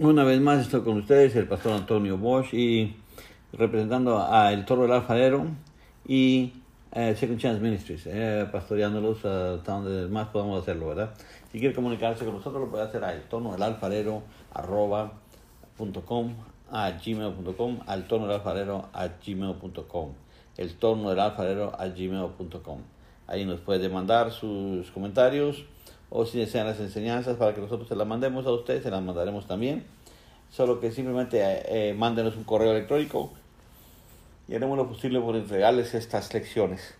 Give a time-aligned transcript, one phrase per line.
[0.00, 2.94] Una vez más estoy con ustedes, el pastor Antonio Bosch, y
[3.52, 5.46] representando a El Toro del Alfarero
[6.06, 6.52] y
[6.92, 11.14] eh, Second Chance Ministries, eh, pastoreándolos hasta donde más podamos hacerlo, ¿verdad?
[11.50, 14.22] Si quiere comunicarse con nosotros, lo puede hacer a el tono del alfarero
[14.54, 15.14] arroba
[15.76, 16.32] punto com,
[16.70, 20.12] a gmail.com, al tono del alfarero a gmail.com,
[20.58, 22.78] el tono del alfarero a gmail.com.
[23.26, 25.64] Ahí nos puede mandar sus comentarios
[26.10, 29.02] o si desean las enseñanzas para que nosotros se las mandemos a ustedes, se las
[29.02, 29.84] mandaremos también.
[30.50, 33.32] Solo que simplemente eh, mándenos un correo electrónico
[34.48, 36.94] y haremos lo posible por entregarles estas lecciones.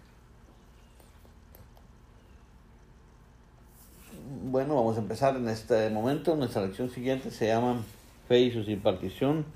[4.51, 6.37] Bueno, vamos a empezar en este momento.
[6.37, 7.83] Nuestra lección siguiente se llama
[8.29, 9.47] Fe y su impartición.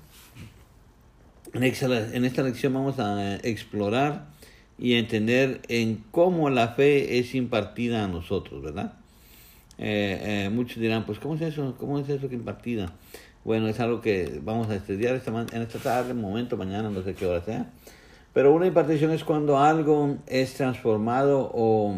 [1.53, 4.25] En esta lección vamos a explorar
[4.79, 8.93] y entender en cómo la fe es impartida a nosotros, ¿verdad?
[9.77, 11.75] Eh, eh, muchos dirán, pues, ¿cómo es eso?
[11.79, 12.93] ¿Cómo es eso que impartida?
[13.43, 17.13] Bueno, es algo que vamos a estudiar esta, en esta tarde, momento, mañana, no sé
[17.13, 17.69] qué hora sea.
[18.33, 21.97] Pero una impartición es cuando algo es transformado o,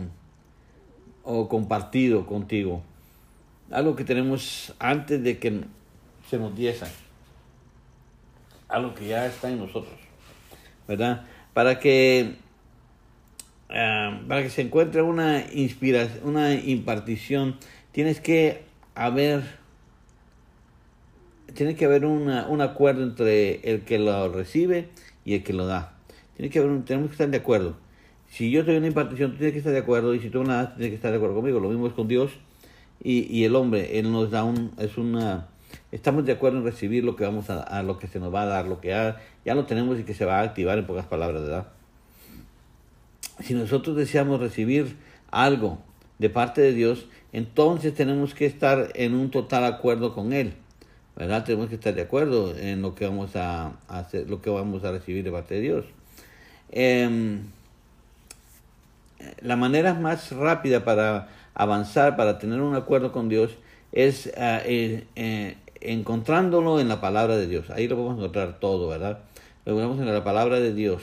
[1.23, 2.82] o compartido contigo.
[3.72, 5.62] Algo que tenemos antes de que
[6.30, 6.86] se nos diese.
[8.67, 9.95] Algo que ya está en nosotros.
[10.88, 11.26] ¿Verdad?
[11.54, 12.36] Para que
[13.69, 17.58] Ah, para que se encuentre una inspiración, una impartición,
[17.91, 18.63] tienes que
[18.94, 19.44] haber,
[21.53, 24.89] tiene que haber una, un acuerdo entre el que lo recibe
[25.23, 25.97] y el que lo da.
[26.38, 27.75] Tiene que haber tenemos que estar de acuerdo.
[28.30, 30.41] Si yo te doy una impartición, tú tienes que estar de acuerdo, y si tú
[30.41, 31.59] me la das, tienes que estar de acuerdo conmigo.
[31.59, 32.31] Lo mismo es con Dios
[33.03, 33.99] y, y el hombre.
[33.99, 35.47] Él nos da un, es una,
[35.91, 38.43] estamos de acuerdo en recibir lo que vamos a, a lo que se nos va
[38.43, 40.86] a dar, lo que ya, ya lo tenemos y que se va a activar en
[40.86, 41.67] pocas palabras, ¿verdad?
[43.39, 44.95] Si nosotros deseamos recibir
[45.31, 45.80] algo
[46.19, 50.53] de parte de Dios, entonces tenemos que estar en un total acuerdo con Él.
[51.16, 51.45] ¿Verdad?
[51.45, 54.92] Tenemos que estar de acuerdo en lo que vamos a hacer, lo que vamos a
[54.92, 55.86] recibir de parte de Dios.
[56.72, 57.44] Em,
[59.42, 63.52] la manera más rápida para avanzar, para tener un acuerdo con Dios,
[63.93, 67.70] es ah, eh, eh, encontrándolo en la palabra de Dios.
[67.70, 69.20] Ahí lo podemos encontrar todo, ¿verdad?
[69.65, 71.02] Lo vemos en la palabra de Dios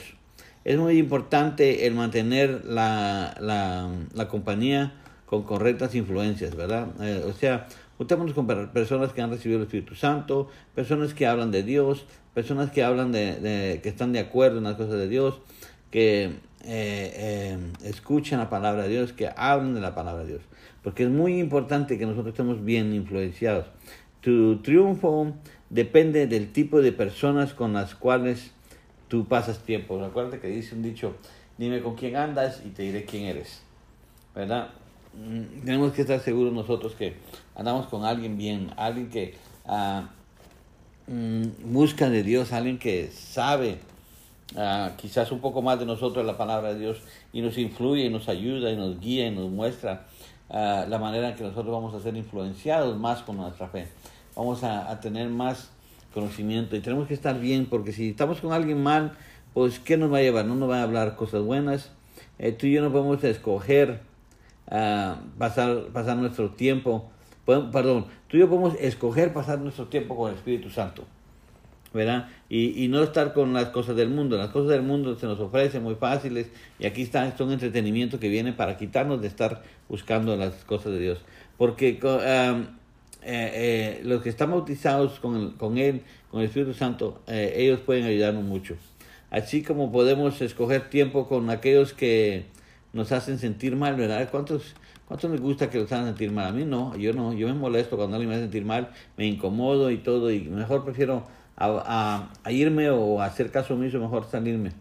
[0.65, 4.93] es muy importante el mantener la, la, compañía
[5.25, 6.87] con correctas influencias, ¿verdad?
[7.01, 11.51] Eh, o sea, juntémonos con personas que han recibido el Espíritu Santo, personas que hablan
[11.51, 15.09] de Dios, personas que hablan de, de que están de acuerdo en las cosas de
[15.09, 15.41] Dios,
[15.91, 16.23] que
[16.65, 20.41] eh, eh, escuchan la palabra de Dios, que hablan de la palabra de Dios.
[20.81, 23.65] Porque es muy importante que nosotros estemos bien influenciados.
[24.21, 25.33] Tu triunfo
[25.69, 28.52] depende del tipo de personas con las cuales
[29.13, 30.03] tú pasas tiempo.
[30.03, 31.13] Acuérdate que dice un dicho,
[31.59, 33.61] dime con quién andas y te diré quién eres.
[34.33, 34.69] ¿Verdad?
[35.13, 37.17] Mm, tenemos que estar seguros nosotros que
[37.53, 39.35] andamos con alguien bien, alguien que
[39.65, 40.01] uh,
[41.63, 43.77] busca de Dios, alguien que sabe
[44.55, 46.97] uh, quizás un poco más de nosotros la palabra de Dios
[47.31, 50.07] y nos influye y nos ayuda y nos guía y nos muestra
[50.49, 53.89] uh, la manera en que nosotros vamos a ser influenciados más con nuestra fe.
[54.35, 55.69] Vamos a tener más
[56.13, 59.13] conocimiento y tenemos que estar bien porque si estamos con alguien mal,
[59.53, 60.45] pues ¿qué nos va a llevar?
[60.45, 61.91] No nos va a hablar cosas buenas.
[62.39, 64.01] Eh, tú y yo no podemos escoger
[64.67, 67.09] uh, pasar, pasar nuestro tiempo,
[67.45, 71.03] perdón, tú y yo podemos escoger pasar nuestro tiempo con el Espíritu Santo.
[71.93, 72.29] ¿verdad?
[72.49, 74.35] Y, y, no estar con las cosas del mundo.
[74.35, 78.29] Las cosas del mundo se nos ofrecen muy fáciles y aquí está, son entretenimiento que
[78.29, 81.19] viene para quitarnos de estar buscando las cosas de Dios.
[81.55, 82.65] Porque uh,
[83.25, 87.79] eh, eh, los que están bautizados con, con Él, con el Espíritu Santo, eh, ellos
[87.79, 88.75] pueden ayudarnos mucho.
[89.31, 92.45] Así como podemos escoger tiempo con aquellos que
[92.91, 94.29] nos hacen sentir mal, ¿verdad?
[94.29, 94.75] ¿Cuántos,
[95.07, 96.47] cuántos les gusta que los hagan sentir mal?
[96.47, 99.25] A mí no, yo no, yo me molesto cuando alguien me hace sentir mal, me
[99.25, 101.23] incomodo y todo, y mejor prefiero
[101.55, 104.71] a, a, irme o hacer caso omiso, mejor salirme,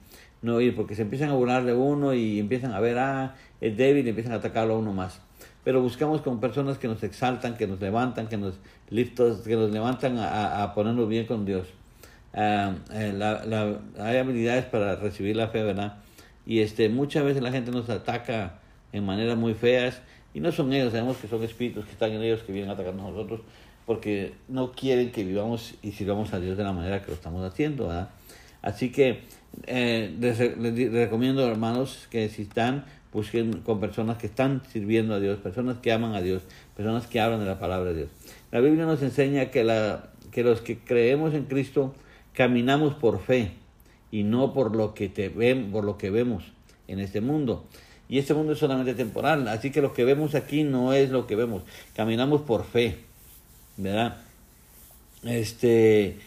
[0.43, 3.77] no ir, porque se empiezan a burlar de uno y empiezan a ver, ah, es
[3.77, 5.21] débil y empiezan a atacarlo a uno más
[5.65, 8.55] pero buscamos con personas que nos exaltan, que nos levantan, que nos
[8.91, 11.67] liftos, que nos levantan a, a ponernos bien con Dios.
[12.35, 15.99] Uh, la, la, hay habilidades para recibir la fe, ¿verdad?
[16.47, 18.61] Y este, muchas veces la gente nos ataca
[18.93, 20.01] en maneras muy feas
[20.35, 22.75] y no son ellos, sabemos que son espíritus que están en ellos que vienen a
[22.75, 23.41] atacarnos a nosotros
[23.87, 27.45] porque no quieren que vivamos y sirvamos a Dios de la manera que lo estamos
[27.45, 28.11] haciendo, ¿verdad?
[28.63, 29.23] Así que
[29.67, 30.39] eh, les,
[30.93, 35.93] recomiendo, hermanos, que si están busquen con personas que están sirviendo a Dios, personas que
[35.93, 36.43] aman a Dios,
[36.77, 38.09] personas que hablan de la palabra de Dios.
[38.51, 41.95] La Biblia nos enseña que, la, que los que creemos en Cristo
[42.33, 43.53] caminamos por fe
[44.11, 46.45] y no por lo que te ven, por lo que vemos
[46.89, 47.65] en este mundo.
[48.09, 51.27] Y este mundo es solamente temporal, así que lo que vemos aquí no es lo
[51.27, 51.63] que vemos.
[51.95, 52.99] Caminamos por fe,
[53.77, 54.19] ¿verdad?
[55.25, 56.19] este,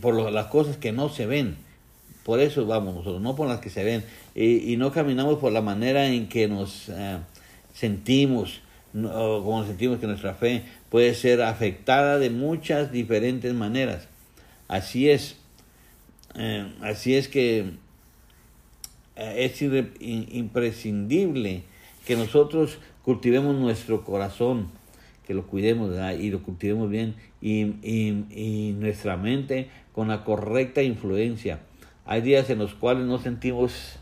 [0.00, 1.56] por las cosas que no se ven.
[2.24, 4.04] Por eso vamos nosotros, no por las que se ven.
[4.42, 6.90] Y, no caminamos por la manera en que nos
[7.74, 8.60] sentimos,
[8.94, 14.08] o como sentimos que nuestra fe puede ser afectada de muchas diferentes maneras.
[14.68, 15.36] Así es.
[16.36, 17.72] Eh, así es que
[19.16, 19.62] eh, es
[20.32, 21.62] imprescindible
[22.06, 24.70] que nosotros cultivemos nuestro corazón,
[25.26, 31.60] que lo cuidemos y lo cultivemos bien y, y, nuestra mente con la correcta influencia.
[32.04, 33.99] Hay días en los cuales no sentimos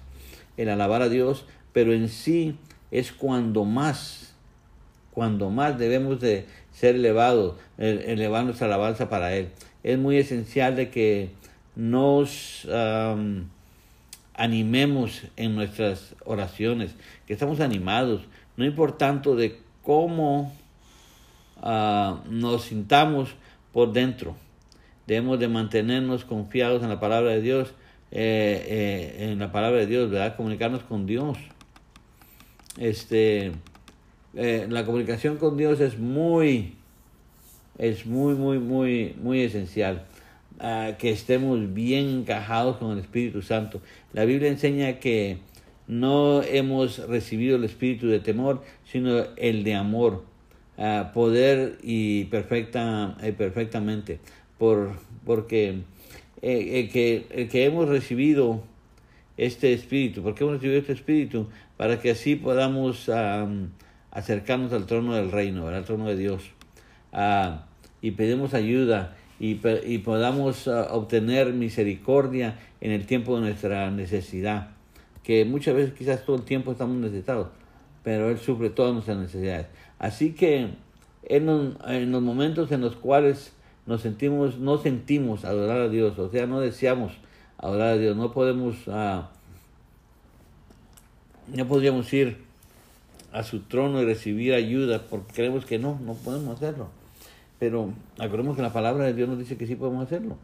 [0.59, 2.59] el alabar a Dios, pero en sí
[2.91, 4.35] es cuando más,
[5.13, 9.49] cuando más debemos de ser elevados, elevar nuestra alabanza para Él.
[9.83, 11.31] Es muy esencial de que
[11.75, 12.69] nos
[14.39, 16.95] animemos en nuestras oraciones,
[17.27, 18.23] que estamos animados,
[18.57, 20.53] no importando de cómo
[21.61, 23.31] ah, nos sintamos
[23.73, 24.37] por dentro.
[25.07, 27.75] Debemos de mantenernos confiados en la palabra de Dios,
[28.11, 30.37] eh, eh, en la palabra de Dios, ¿verdad?
[30.37, 31.39] Comunicarnos con Dios.
[32.79, 33.53] Este,
[34.35, 36.75] eh, la comunicación con Dios es muy,
[37.79, 40.05] es muy, muy, muy, muy esencial.
[40.61, 43.81] Ah, que estemos bien encajados con el Espíritu Santo.
[44.13, 45.39] La Biblia enseña que
[45.87, 50.25] no hemos recibido el espíritu de temor, sino el de amor,
[50.77, 54.19] uh, poder y perfecta, eh, perfectamente.
[54.59, 55.83] Por, porque
[56.43, 58.63] eh, el, que, el que hemos recibido
[59.37, 63.09] este espíritu, porque hemos recibido este espíritu, para que así podamos
[64.11, 66.43] acercarnos al trono del reino, al trono de Dios.
[67.13, 67.59] Uh,
[68.03, 74.71] y pedimos ayuda y, y podamos uh, obtener misericordia en el tiempo de nuestra necesidad,
[75.23, 77.49] que muchas veces quizás todo el tiempo estamos necesitados,
[78.03, 79.67] pero Él sufre todas nuestras necesidades.
[79.99, 80.69] Así que
[81.25, 83.53] en, en los momentos en los cuales
[83.89, 87.15] nos sentimos, no sentimos adorar a Dios, o sea, no deseamos
[87.57, 89.23] adorar a Dios, no podemos, uh,
[91.49, 92.37] no podríamos ir
[93.33, 96.91] a su trono y recibir ayuda porque creemos que no, no podemos hacerlo.
[97.59, 100.37] Pero acordemos que la palabra de Dios nos dice que sí podemos hacerlo.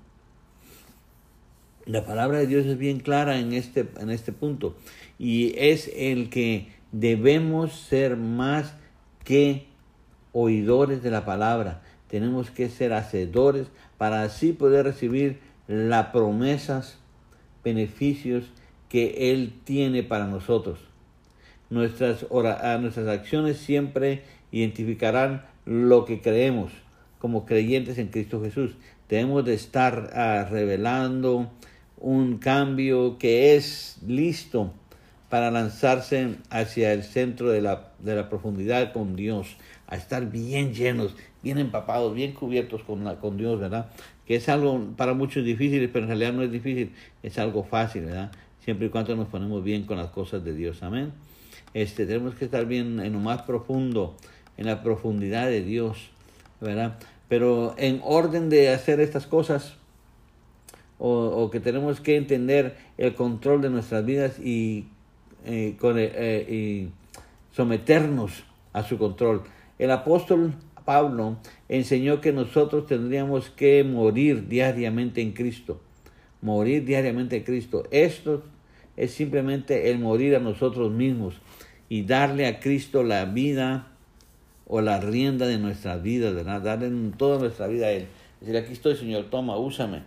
[1.84, 4.74] La palabra de Dios es bien clara en este, en este punto
[5.18, 8.72] y es el que debemos ser más
[9.22, 9.66] que
[10.32, 11.82] oidores de la palabra.
[12.14, 13.66] Tenemos que ser hacedores
[13.98, 16.96] para así poder recibir las promesas,
[17.64, 18.44] beneficios
[18.88, 20.78] que Él tiene para nosotros.
[21.70, 24.22] Nuestras, nuestras acciones siempre
[24.52, 26.70] identificarán lo que creemos
[27.18, 28.76] como creyentes en Cristo Jesús.
[29.08, 31.50] Debemos de estar ah, revelando
[31.98, 34.72] un cambio que es listo
[35.28, 41.58] para lanzarse hacia el centro de la profundidad con Dios, a estar bien llenos, bien
[41.58, 43.90] empapados, bien cubiertos con, la, con Dios, ¿verdad?
[44.26, 46.92] Que es algo para muchos difícil, pero en realidad no es difícil,
[47.22, 48.32] es algo fácil, ¿verdad?
[48.64, 51.12] Siempre y cuando nos ponemos bien con las cosas de Dios, amén.
[51.74, 54.16] Este, tenemos que estar bien en lo más profundo,
[54.56, 56.10] en la profundidad de Dios,
[56.60, 56.98] ¿verdad?
[57.28, 59.76] Pero en orden de hacer estas cosas,
[60.98, 64.86] o, que tenemos que entender el control de nuestras vidas y,
[65.44, 69.42] eh, con, eh, eh, y someternos a su control.
[69.78, 70.54] El apóstol
[70.84, 71.38] Pablo
[71.68, 75.80] enseñó que nosotros tendríamos que morir diariamente en Cristo.
[76.42, 77.84] Morir diariamente en Cristo.
[77.90, 78.44] Esto
[78.96, 81.36] es simplemente el morir a nosotros mismos
[81.88, 83.88] y darle a Cristo la vida
[84.66, 86.60] o la rienda de nuestras vidas, ¿verdad?
[86.60, 88.06] Darle toda nuestra vida a Él.
[88.40, 90.02] Decir, aquí estoy, Señor, toma, úsame.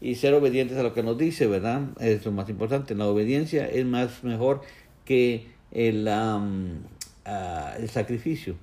[0.00, 1.82] Y ser obedientes a lo que nos dice, ¿verdad?
[2.00, 2.94] Es lo más importante.
[2.94, 4.62] La obediencia es más mejor
[5.04, 6.40] que el, ah,
[7.78, 8.56] el sacrificio.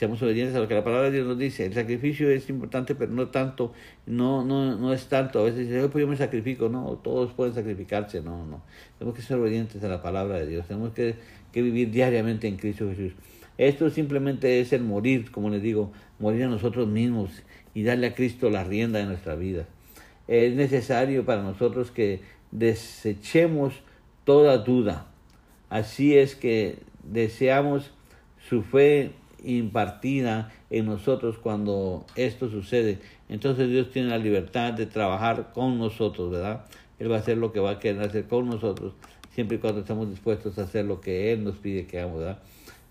[0.00, 1.66] Seamos obedientes a lo que la palabra de Dios nos dice.
[1.66, 3.74] El sacrificio es importante, pero no tanto,
[4.06, 5.40] no, no, no es tanto.
[5.40, 6.70] A veces dicen, pues yo me sacrifico.
[6.70, 8.22] No, todos pueden sacrificarse.
[8.22, 8.62] No, no.
[8.98, 10.66] Tenemos que ser obedientes a la palabra de Dios.
[10.66, 11.16] Tenemos que,
[11.52, 13.12] que vivir diariamente en Cristo Jesús.
[13.58, 17.42] Esto simplemente es el morir, como les digo, morir a nosotros mismos
[17.74, 19.66] y darle a Cristo la rienda de nuestra vida.
[20.28, 23.74] Es necesario para nosotros que desechemos
[24.24, 25.08] toda duda.
[25.68, 27.90] Así es que deseamos
[28.48, 29.10] su fe
[29.44, 32.98] impartida en nosotros cuando esto sucede.
[33.28, 36.64] Entonces Dios tiene la libertad de trabajar con nosotros, ¿verdad?
[36.98, 38.92] Él va a hacer lo que va a querer hacer con nosotros,
[39.34, 42.38] siempre y cuando estamos dispuestos a hacer lo que Él nos pide que hagamos, ¿verdad?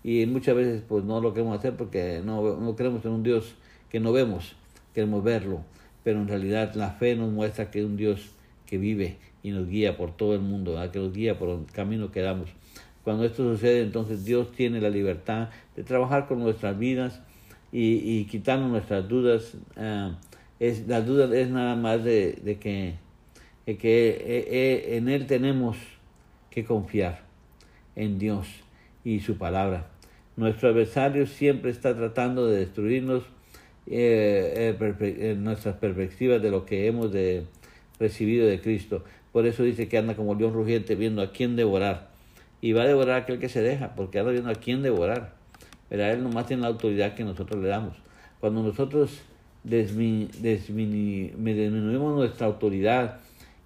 [0.02, 3.54] y muchas veces pues no lo queremos hacer porque no, no creemos en un Dios
[3.90, 4.54] que no vemos,
[4.94, 5.62] queremos verlo,
[6.04, 8.30] pero en realidad la fe nos muestra que es un Dios
[8.66, 12.10] que vive y nos guía por todo el mundo, que nos guía por el camino
[12.10, 12.48] que damos.
[13.04, 17.20] Cuando esto sucede, entonces Dios tiene la libertad de trabajar con nuestras vidas
[17.72, 20.12] y, y quitarnos nuestras dudas, uh,
[20.58, 22.94] es, la duda es nada más de, de que,
[23.64, 25.76] de que eh, eh, en Él tenemos
[26.50, 27.22] que confiar,
[27.96, 28.46] en Dios
[29.04, 29.88] y su palabra.
[30.36, 33.24] Nuestro adversario siempre está tratando de destruirnos
[33.86, 37.44] eh, nuestras perspectivas de lo que hemos de,
[37.98, 39.04] recibido de Cristo.
[39.32, 42.09] Por eso dice que anda como león rugiente viendo a quién devorar.
[42.60, 45.34] Y va a devorar a aquel que se deja, porque anda viendo a quién devorar.
[45.88, 47.96] Pero a él nomás tiene la autoridad que nosotros le damos.
[48.40, 49.20] Cuando nosotros
[49.64, 53.18] disminuimos nuestra autoridad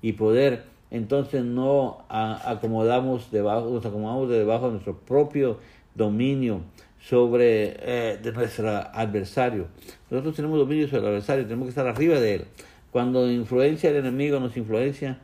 [0.03, 5.59] y poder, entonces no acomodamos debajo, nos acomodamos debajo de nuestro propio
[5.95, 6.63] dominio
[7.01, 9.69] sobre eh, de nuestro adversario.
[10.11, 12.45] Nosotros tenemos dominio sobre el adversario, tenemos que estar arriba de él.
[12.91, 15.19] Cuando influencia el enemigo nos influencia,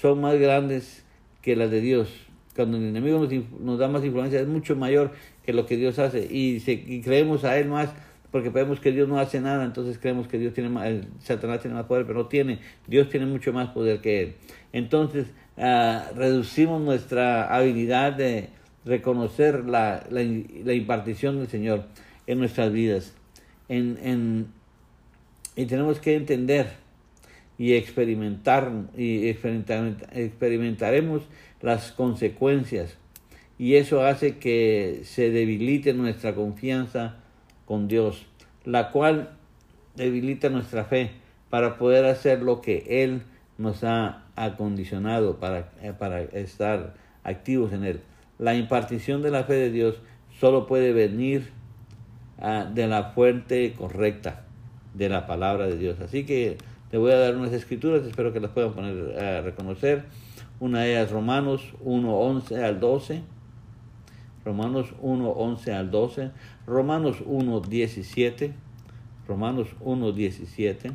[0.00, 1.04] son más grandes
[1.42, 2.08] que las de Dios.
[2.56, 5.12] Cuando el enemigo nos, nos da más influencia, es mucho mayor
[5.44, 7.90] que lo que Dios hace y, se, y creemos a él más
[8.30, 11.74] porque vemos que Dios no hace nada, entonces creemos que Dios tiene más, Satanás tiene
[11.74, 14.34] más poder, pero no tiene, Dios tiene mucho más poder que él.
[14.74, 18.50] Entonces, uh, reducimos nuestra habilidad de
[18.84, 21.84] reconocer la, la, impartición del Señor
[22.26, 23.14] en nuestras vidas.
[23.70, 24.46] En, en,
[25.56, 26.68] y tenemos que entender
[27.58, 31.22] y experimentar, y experimentar, experimentaremos
[31.60, 32.96] las consecuencias.
[33.58, 37.16] Y eso hace que se debilite nuestra confianza
[37.64, 38.26] con Dios,
[38.64, 39.30] la cual
[39.96, 41.10] debilita nuestra fe
[41.50, 43.22] para poder hacer lo que Él
[43.58, 46.94] nos ha acondicionado para, eh, para estar
[47.24, 48.00] activos en Él.
[48.38, 49.96] La impartición de la fe de Dios
[50.38, 51.50] solo puede venir
[52.38, 54.44] uh, de la fuente correcta
[54.94, 56.00] de la palabra de Dios.
[56.00, 56.58] Así que
[56.90, 60.04] te voy a dar unas escrituras, espero que las puedan poner a reconocer.
[60.58, 63.22] Una de ellas Romanos 1, 11 al 12.
[64.44, 66.30] Romanos 1, 11 al 12.
[66.66, 68.54] Romanos 1, 17.
[69.28, 70.92] Romanos 1, 17.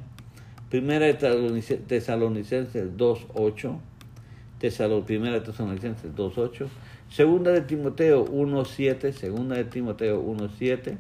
[0.69, 3.79] Primera de Tesalonicenses 2, 8.
[5.05, 6.69] primera de Tesalonicenses 2, 8.
[7.09, 9.13] Segunda de Timoteo 1, 7.
[9.13, 10.97] Segunda de Timoteo 1, 7.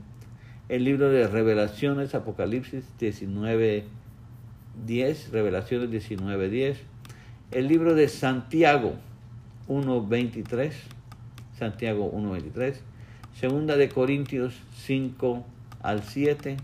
[0.69, 3.85] El libro de Revelaciones, Apocalipsis 19,
[4.85, 5.31] 10.
[5.31, 6.77] Revelaciones 19, 10.
[7.51, 8.93] El libro de Santiago
[9.67, 10.73] 1, 23.
[11.59, 12.81] Santiago 1, 23
[13.37, 14.53] Segunda de Corintios
[14.85, 15.43] 5
[15.83, 16.55] al 7.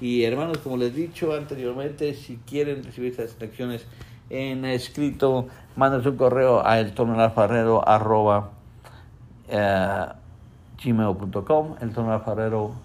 [0.00, 3.86] Y hermanos, como les he dicho anteriormente, si quieren recibir estas lecciones
[4.28, 6.92] en escrito, mándense un correo a el
[7.86, 8.50] arroba
[9.48, 10.06] eh,
[10.82, 11.90] gmail.com, el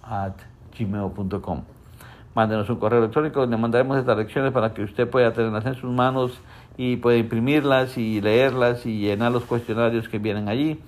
[0.04, 0.34] at
[0.78, 1.77] gmail.com.
[2.38, 5.92] Mándenos un correo electrónico donde mandaremos estas lecciones para que usted pueda tenerlas en sus
[5.92, 6.40] manos
[6.78, 10.80] y pueda imprimirlas y leerlas y llenar los cuestionarios que vienen allí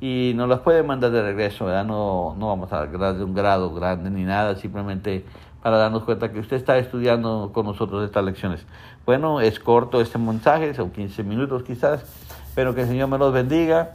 [0.00, 1.84] y nos las puede mandar de regreso, ¿verdad?
[1.84, 5.26] No, no vamos a hablar de un grado grande ni nada, simplemente
[5.62, 8.64] para darnos cuenta que usted está estudiando con nosotros estas lecciones.
[9.04, 12.02] Bueno, es corto este mensaje, son 15 minutos quizás,
[12.54, 13.90] pero que el Señor me los bendiga,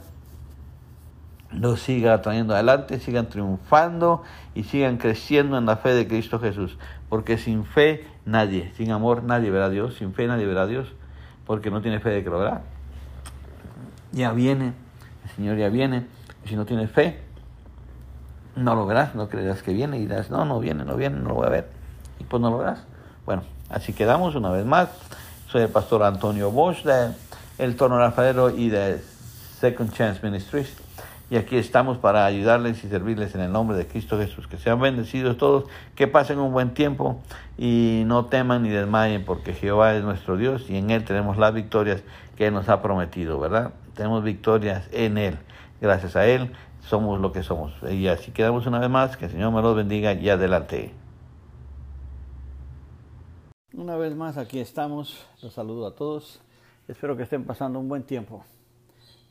[1.52, 4.22] los siga trayendo adelante, sigan triunfando
[4.54, 6.78] y sigan creciendo en la fe de Cristo Jesús,
[7.10, 10.66] porque sin fe nadie, sin amor nadie verá a Dios, sin fe nadie verá a
[10.66, 10.94] Dios,
[11.46, 12.62] porque no tiene fe de que lo verá.
[14.12, 14.72] Ya viene
[15.24, 16.06] el Señor ya viene.
[16.46, 17.20] Si no tienes fe,
[18.56, 21.30] no lo verás, no creerás que viene y dirás, no, no viene, no viene, no
[21.30, 21.68] lo voy a ver.
[22.18, 22.84] Y pues no lo verás.
[23.26, 24.88] Bueno, así quedamos una vez más.
[25.48, 27.12] Soy el pastor Antonio Bosch de
[27.58, 29.00] El Torno Rafaelo y de
[29.60, 30.79] Second Chance Ministries.
[31.30, 34.48] Y aquí estamos para ayudarles y servirles en el nombre de Cristo Jesús.
[34.48, 37.22] Que sean bendecidos todos, que pasen un buen tiempo
[37.56, 41.54] y no teman ni desmayen, porque Jehová es nuestro Dios y en Él tenemos las
[41.54, 42.02] victorias
[42.36, 43.72] que nos ha prometido, ¿verdad?
[44.00, 45.38] tenemos victorias en Él.
[45.78, 47.74] Gracias a Él somos lo que somos.
[47.90, 49.18] Y así quedamos una vez más.
[49.18, 50.94] Que el Señor me los bendiga y adelante.
[53.74, 55.26] Una vez más aquí estamos.
[55.42, 56.40] Los saludo a todos.
[56.88, 58.42] Espero que estén pasando un buen tiempo.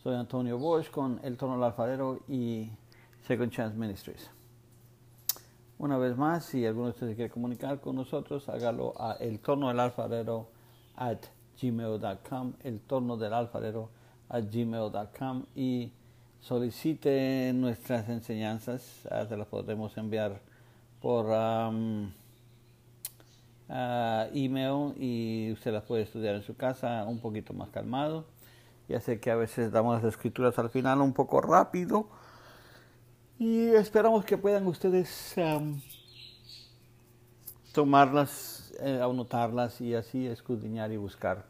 [0.01, 2.69] Soy Antonio Bosch con El Tono del Alfadero y
[3.27, 4.31] Second Chance Ministries.
[5.77, 9.67] Una vez más, si alguno de ustedes quiere comunicar con nosotros, hágalo a el tono
[9.67, 10.47] del alfarero
[10.95, 11.19] at
[11.61, 13.89] gmail.com, el tono del alfarero
[14.29, 15.91] a gmail.com y
[16.39, 20.39] solicite nuestras enseñanzas, ah, se las podremos enviar
[21.01, 22.05] por um,
[23.67, 28.38] uh, email y usted las puede estudiar en su casa un poquito más calmado.
[28.89, 32.07] Ya sé que a veces damos las escrituras al final un poco rápido
[33.37, 35.35] y esperamos que puedan ustedes
[37.73, 41.45] tomarlas, eh, anotarlas y así escudriñar y buscar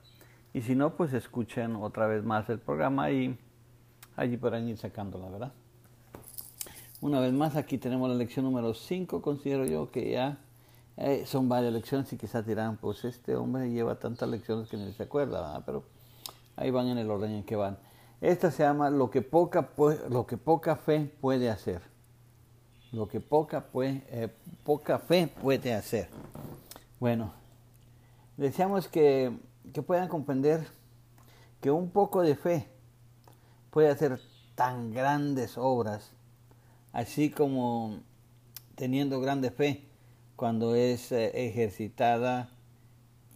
[0.53, 3.37] y si no, pues escuchen otra vez más el programa y
[4.15, 5.53] allí podrán ir sacándola, ¿verdad?
[7.01, 9.21] Una vez más, aquí tenemos la lección número 5.
[9.21, 10.37] Considero yo que ya
[11.01, 14.91] Eh, son varias lecciones y quizás dirán, pues este hombre lleva tantas lecciones que ni
[14.91, 15.83] se acuerda, pero
[16.59, 17.79] ahí van en el orden en que van.
[18.19, 19.69] Esta se llama lo que poca,
[20.09, 21.81] lo que poca fe puede hacer.
[22.91, 24.27] Lo que poca, eh,
[24.65, 26.09] poca fe puede hacer.
[26.99, 27.33] Bueno,
[28.35, 29.31] deseamos que,
[29.73, 30.67] que puedan comprender
[31.61, 32.67] que un poco de fe
[33.69, 34.19] puede hacer
[34.55, 36.11] tan grandes obras,
[36.91, 37.99] así como
[38.75, 39.87] teniendo grande fe
[40.35, 42.49] cuando es eh, ejercitada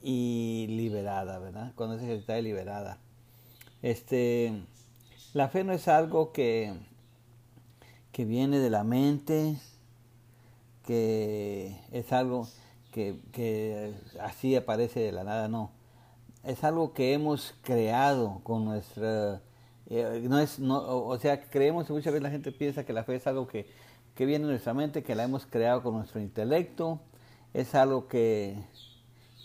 [0.01, 1.71] y liberada, ¿verdad?
[1.75, 3.02] Cuando es ejercitada y liberada.
[3.83, 4.63] Este,
[5.33, 6.73] la fe no es algo que,
[8.11, 9.59] que viene de la mente,
[10.83, 12.47] que es algo
[12.91, 15.71] que, que así aparece de la nada, no.
[16.43, 19.43] Es algo que hemos creado con nuestra...
[19.87, 23.15] Eh, no es, no, o sea, creemos, muchas veces la gente piensa que la fe
[23.15, 23.67] es algo que
[24.15, 26.99] que viene en nuestra mente, que la hemos creado con nuestro intelecto,
[27.53, 28.63] es algo que,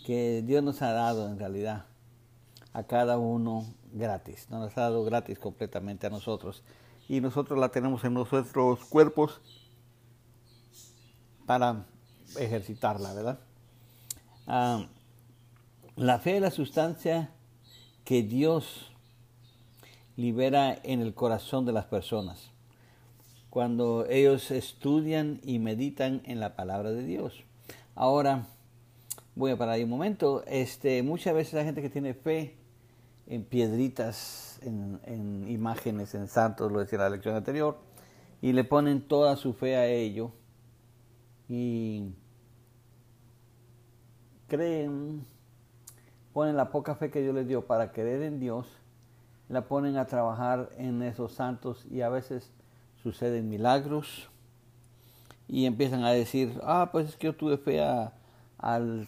[0.05, 1.85] que Dios nos ha dado en realidad
[2.73, 6.63] a cada uno gratis, nos ha dado gratis completamente a nosotros
[7.07, 9.41] y nosotros la tenemos en nuestros cuerpos
[11.45, 11.85] para
[12.37, 13.39] ejercitarla, ¿verdad?
[14.47, 14.85] Ah,
[15.95, 17.31] la fe es la sustancia
[18.05, 18.91] que Dios
[20.15, 22.51] libera en el corazón de las personas
[23.49, 27.43] cuando ellos estudian y meditan en la palabra de Dios.
[27.95, 28.45] Ahora,
[29.35, 30.43] voy a parar ahí un momento.
[30.45, 32.58] Este, muchas veces la gente que tiene fe
[33.29, 37.77] en piedritas, en, imágenes, en santos, lo decía la lección anterior,
[38.41, 40.31] y le ponen toda su fe a ello
[41.47, 42.11] y
[44.47, 45.25] creen,
[46.33, 48.67] ponen la poca fe que Dios les dio para creer en Dios,
[49.47, 52.51] la ponen a trabajar en esos santos y a veces
[53.03, 54.29] suceden milagros
[55.47, 58.13] y empiezan a decir, ah, pues es que yo tuve fe a,
[58.57, 59.07] al,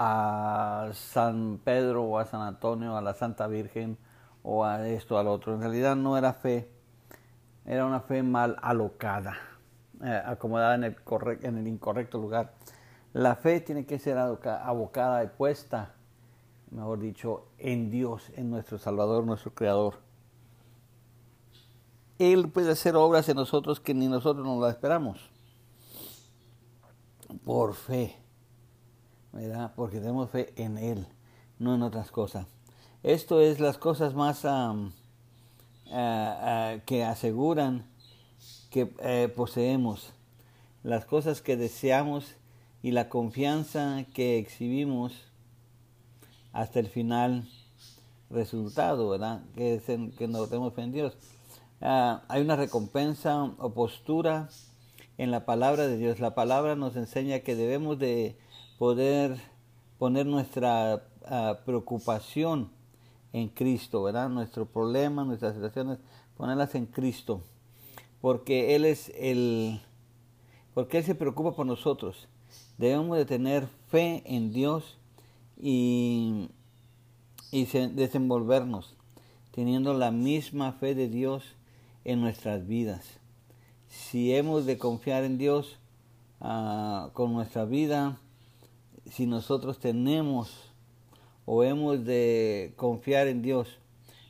[0.00, 3.98] a San Pedro o a San Antonio, a la Santa Virgen
[4.44, 5.54] o a esto, al otro.
[5.54, 6.70] En realidad no era fe,
[7.66, 9.36] era una fe mal alocada,
[10.04, 10.96] eh, acomodada en el,
[11.42, 12.54] en el incorrecto lugar.
[13.12, 15.94] La fe tiene que ser abocada y puesta,
[16.70, 19.94] mejor dicho, en Dios, en nuestro Salvador, nuestro Creador.
[22.20, 25.28] Él puede hacer obras en nosotros que ni nosotros nos las esperamos.
[27.44, 28.16] Por fe,
[29.76, 31.06] Porque tenemos fe en Él,
[31.58, 32.46] no en otras cosas.
[33.02, 34.46] Esto es las cosas más
[36.86, 37.84] que aseguran
[38.70, 40.12] que eh, poseemos,
[40.82, 42.34] las cosas que deseamos
[42.82, 45.12] y la confianza que exhibimos
[46.52, 47.48] hasta el final
[48.30, 49.42] resultado, ¿verdad?
[49.54, 51.16] Que, es en, que nos tenemos fe en Dios.
[51.80, 54.48] Ah, hay una recompensa o postura
[55.16, 56.20] en la palabra de Dios.
[56.20, 58.36] La palabra nos enseña que debemos de
[58.78, 59.40] poder
[59.98, 62.70] poner nuestra ah, preocupación
[63.32, 64.28] en Cristo, ¿verdad?
[64.28, 65.98] Nuestro problema, nuestras situaciones,
[66.36, 67.42] ponerlas en Cristo.
[68.20, 69.80] Porque Él es el,
[70.74, 72.28] porque Él se preocupa por nosotros.
[72.78, 74.98] Debemos de tener fe en Dios
[75.60, 76.48] y,
[77.50, 78.94] y desenvolvernos
[79.58, 81.42] teniendo la misma fe de Dios
[82.04, 83.18] en nuestras vidas.
[83.88, 85.80] Si hemos de confiar en Dios
[86.40, 88.20] ah, con nuestra vida,
[89.10, 90.72] si nosotros tenemos
[91.46, 93.78] o hemos de confiar en Dios,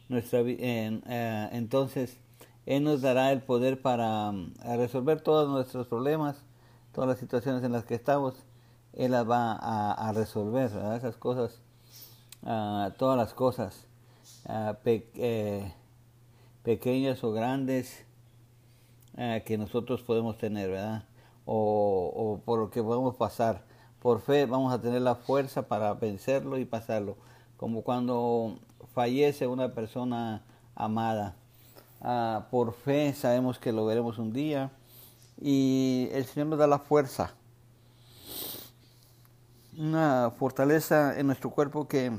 [0.08, 2.18] nuestra, eh, entonces
[2.66, 6.36] Él nos dará el poder para mm, resolver todos nuestros problemas,
[6.92, 8.34] todas las situaciones en las que estamos,
[8.92, 11.60] Él las va a, resolver, esas cosas,
[12.44, 13.84] ah, todas las cosas.
[14.48, 14.74] Uh,
[16.62, 18.04] pequeñas o grandes
[19.16, 21.04] eh, que nosotros podemos tener, ¿verdad?
[21.46, 23.64] O, o por lo que podemos pasar.
[24.00, 27.16] Por fe vamos a tener la fuerza para vencerlo y pasarlo.
[27.56, 28.58] Como cuando
[28.94, 30.42] fallece una persona
[30.74, 31.36] amada.
[32.00, 34.70] Ah, por fe sabemos que lo veremos un día
[35.40, 37.34] y el Señor nos da la fuerza.
[39.76, 42.12] Una fortaleza en nuestro cuerpo que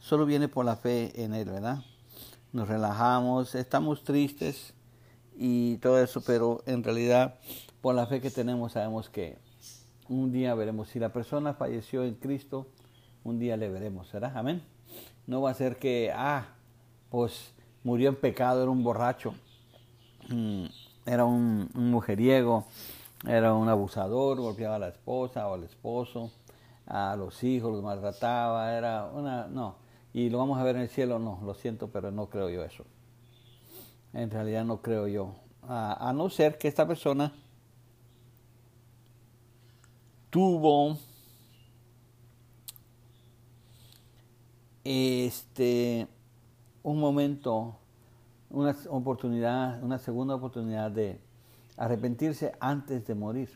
[0.00, 1.82] solo viene por la fe en Él, ¿verdad?
[2.52, 4.74] nos relajamos, estamos tristes
[5.36, 7.38] y todo eso, pero en realidad
[7.80, 9.38] por la fe que tenemos sabemos que
[10.20, 10.88] un día veremos.
[10.88, 12.66] Si la persona falleció en Cristo,
[13.24, 14.32] un día le veremos, ¿verdad?
[14.36, 14.62] Amén.
[15.26, 16.46] No va a ser que, ah,
[17.10, 17.52] pues
[17.84, 19.34] murió en pecado, era un borracho,
[20.28, 20.64] mm,
[21.06, 22.66] era un mujeriego,
[23.26, 26.30] era un abusador, golpeaba a la esposa o al esposo,
[26.86, 29.76] a los hijos, los maltrataba, era una, no,
[30.12, 32.64] y lo vamos a ver en el cielo, no, lo siento, pero no creo yo
[32.64, 32.84] eso.
[34.12, 35.34] En realidad no creo yo.
[35.62, 37.32] A, no ser que esta persona
[40.32, 40.96] tuvo
[44.82, 46.08] este
[46.82, 47.76] un momento,
[48.48, 51.20] una oportunidad, una segunda oportunidad de
[51.76, 53.50] arrepentirse antes de morir.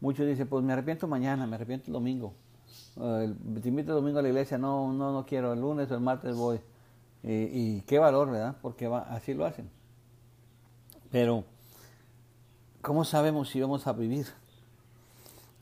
[0.00, 2.34] Muchos dicen, pues me arrepiento mañana, me arrepiento el domingo.
[2.96, 5.94] Eh, te invito el domingo a la iglesia, no, no, no quiero, el lunes o
[5.94, 6.60] el martes voy.
[7.24, 8.56] Y, qué valor, ¿verdad?
[8.62, 9.68] Porque así lo hacen.
[11.10, 11.44] Pero,
[12.82, 14.26] ¿cómo sabemos si vamos a vivir?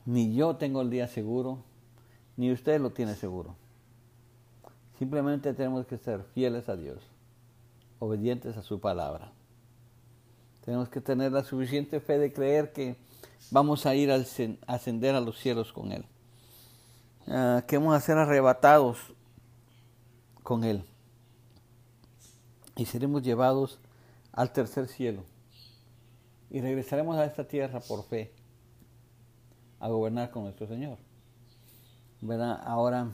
[0.05, 1.63] Ni yo tengo el día seguro,
[2.35, 3.55] ni usted lo tiene seguro.
[4.99, 6.99] Simplemente tenemos que ser fieles a Dios,
[7.99, 9.31] obedientes a su palabra.
[10.65, 12.97] Tenemos que tener la suficiente fe de creer que
[13.51, 14.23] vamos a ir a
[14.67, 16.05] ascender a los cielos con Él.
[17.27, 19.13] Ah, que vamos a ser arrebatados
[20.41, 20.83] con Él.
[22.75, 23.79] Y seremos llevados
[24.31, 25.23] al tercer cielo.
[26.49, 28.31] Y regresaremos a esta tierra por fe
[29.83, 30.97] a gobernar con nuestro Señor.
[32.21, 32.61] ¿Verdad?
[32.63, 33.11] Ahora,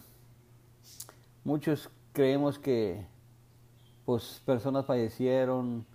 [1.44, 3.08] muchos creemos que
[4.06, 5.88] pues personas fallecieron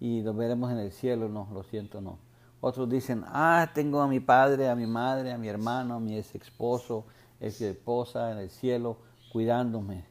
[0.00, 2.18] y los veremos en el cielo, no, lo siento, no.
[2.60, 6.18] Otros dicen, ah, tengo a mi padre, a mi madre, a mi hermano, a mi
[6.18, 7.06] ex esposo,
[7.40, 8.98] es esposa en el cielo
[9.32, 10.04] cuidándome.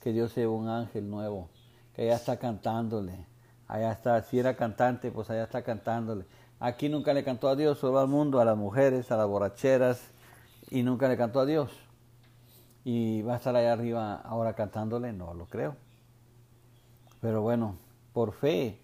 [0.00, 1.50] Que Dios sea un ángel nuevo,
[1.94, 3.26] que allá está cantándole.
[3.66, 6.24] Allá está, si era cantante, pues allá está cantándole.
[6.60, 10.10] Aquí nunca le cantó a Dios, solo al mundo, a las mujeres, a las borracheras,
[10.70, 11.70] y nunca le cantó a Dios.
[12.84, 15.76] Y va a estar allá arriba ahora cantándole, no lo creo.
[17.20, 17.76] Pero bueno,
[18.12, 18.80] por fe,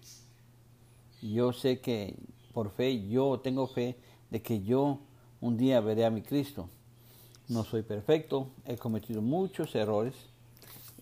[1.21, 2.15] yo sé que,
[2.53, 3.97] por fe, yo tengo fe
[4.29, 4.99] de que yo
[5.41, 6.69] un día veré a mi Cristo
[7.47, 10.13] no soy perfecto, he cometido muchos errores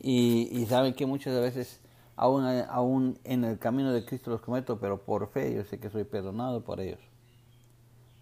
[0.01, 1.79] y, saben que muchas veces
[2.15, 5.89] aún, aún en el camino de Cristo los cometo, pero por fe yo sé que
[5.89, 6.99] soy perdonado por ellos.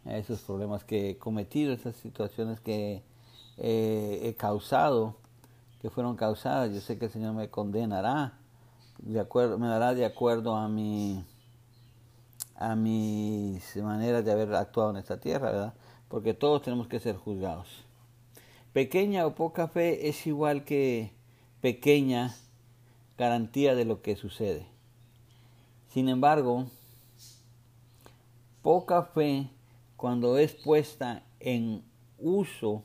[0.05, 3.03] Esos problemas que he cometido, esas situaciones que
[3.57, 5.15] he causado,
[5.81, 8.37] que fueron causadas, yo sé que el Señor me condenará,
[8.99, 11.23] de acuerdo, me dará de acuerdo a mi
[12.55, 15.73] a mis maneras de haber actuado en esta tierra, ¿verdad?
[16.07, 17.67] Porque todos tenemos que ser juzgados.
[18.71, 21.11] Pequeña o poca fe es igual que
[21.59, 22.35] pequeña
[23.21, 24.65] garantía de lo que sucede.
[25.89, 26.65] Sin embargo,
[28.63, 29.47] poca fe
[29.95, 31.83] cuando es puesta en
[32.17, 32.81] uso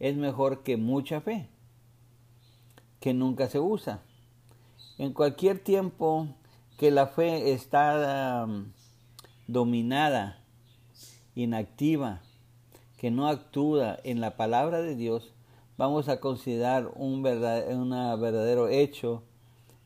[0.00, 1.48] es mejor que mucha fe,
[3.00, 4.02] que nunca se usa.
[4.98, 6.28] En cualquier tiempo
[6.76, 8.66] que la fe está um,
[9.46, 10.44] dominada,
[11.34, 12.20] inactiva,
[12.98, 15.32] que no actúa en la palabra de Dios,
[15.78, 19.22] vamos a considerar un verdadero hecho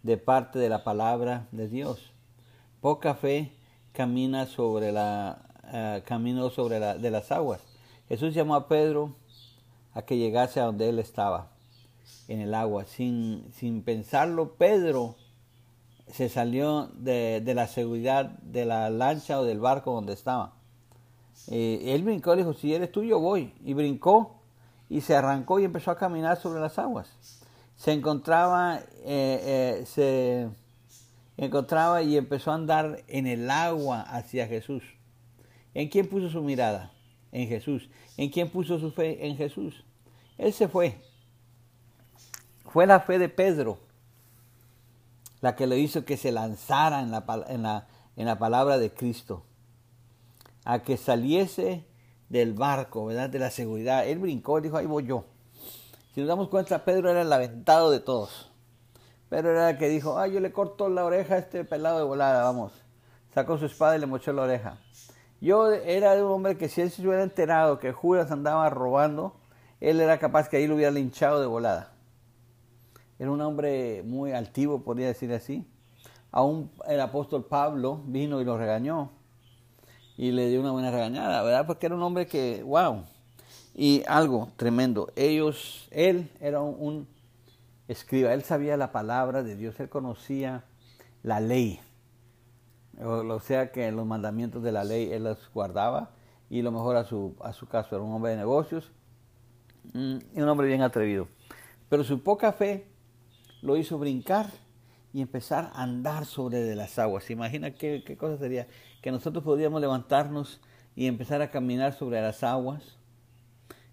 [0.09, 2.15] de parte de la palabra de Dios.
[2.81, 3.53] Poca fe
[3.93, 7.61] camina sobre la uh, camino sobre de las aguas.
[8.09, 9.17] Jesús llamó a Pedro
[9.93, 11.51] a que llegase a donde él estaba,
[12.27, 12.87] en el agua.
[12.87, 15.17] Sin, sin pensarlo, Pedro
[16.07, 20.55] se salió de, la seguridad de la lancha o del barco donde estaba
[21.49, 23.53] eh, él brincó y dijo, si eres tú, yo voy.
[23.63, 24.41] Y brincó
[24.89, 27.38] y se arrancó y empezó a caminar sobre las aguas.
[27.79, 30.49] Se encontraba, eh, eh, se
[31.39, 34.83] encontraba y empezó a andar en el agua hacia Jesús.
[35.73, 36.93] ¿En quién puso su mirada?
[37.33, 37.89] En Jesús.
[38.17, 39.27] ¿En quién puso su fe?
[39.27, 39.85] En Jesús.
[40.37, 41.01] Él se fue.
[42.67, 43.79] Fue la fe de Pedro
[45.41, 47.87] la que le hizo que se lanzara en la, en la,
[48.17, 49.45] en la palabra de Cristo
[50.65, 51.85] a que saliese
[52.29, 53.31] del barco, ¿verdad?
[53.31, 54.07] De la seguridad.
[54.07, 55.25] Él brincó dijo, ahí voy yo.
[56.19, 58.51] Si nos damos cuenta, Pedro era el aventado de todos.
[59.29, 62.05] Pedro era el que dijo, ah, yo le corto la oreja a este pelado de
[62.05, 62.73] volada, vamos.
[63.33, 64.79] Sacó su espada y le mochó la oreja.
[65.41, 69.37] Yo era un hombre que si él se hubiera enterado que Judas andaba robando,
[69.79, 71.93] él era capaz que ahí lo hubiera linchado de volada.
[73.21, 75.71] Era un hombre muy altivo, podría decir así.
[76.33, 79.13] Aún el apóstol Pablo vino y lo regañó
[80.17, 81.65] y le dio una buena regañada, ¿verdad?
[81.65, 83.05] Porque era un hombre que, wow.
[83.81, 87.07] Y algo tremendo, ellos, él era un,
[87.87, 90.65] escriba, él sabía la palabra de Dios, él conocía
[91.23, 91.79] la ley.
[93.01, 96.11] O, sea que los mandamientos de la ley él los guardaba
[96.51, 98.91] y lo mejor a su, a su caso era un hombre de negocios
[99.93, 101.29] mm, y un hombre bien atrevido.
[101.89, 102.89] Pero su poca fe
[103.63, 104.47] lo hizo brincar
[105.13, 107.31] y empezar a andar sobre de las aguas.
[107.31, 108.67] Imagina qué, qué cosa sería
[109.03, 110.61] que nosotros podríamos levantarnos
[110.97, 112.98] y empezar a caminar sobre las aguas.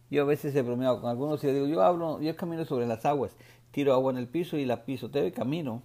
[0.09, 3.05] Yo a veces he bromeado con algunos y digo, yo hablo, yo camino sobre las
[3.05, 3.35] aguas,
[3.71, 5.81] tiro agua en el piso y la piso, te camino.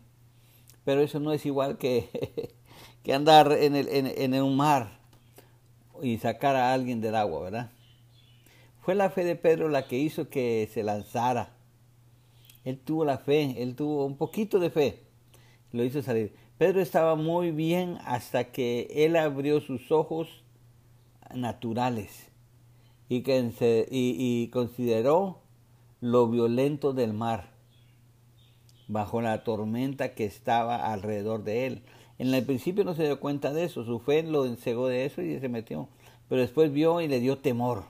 [0.84, 2.52] Pero eso no es igual que,
[3.02, 4.98] que andar en, el, en, en un mar
[6.02, 7.70] y sacar a alguien del agua, ¿verdad?
[8.80, 11.54] Fue la fe de Pedro la que hizo que se lanzara.
[12.64, 15.02] Él tuvo la fe, él tuvo un poquito de fe,
[15.72, 16.34] lo hizo salir.
[16.58, 20.44] Pedro estaba muy bien hasta que él abrió sus ojos
[21.34, 22.29] naturales
[23.10, 25.40] y, que, y, consideró
[26.00, 27.50] lo violento del mar
[28.86, 31.82] bajo la tormenta que estaba alrededor de él.
[32.18, 35.22] En el principio no se dio cuenta de eso, su fe lo encegó de eso
[35.22, 35.88] y se metió.
[36.28, 37.82] Pero después vio y le dio temor.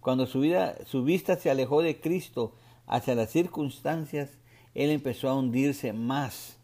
[0.00, 2.52] Cuando su, vida, su vista se alejó de Cristo
[2.88, 4.38] hacia las circunstancias,
[4.74, 6.58] él empezó a hundirse más.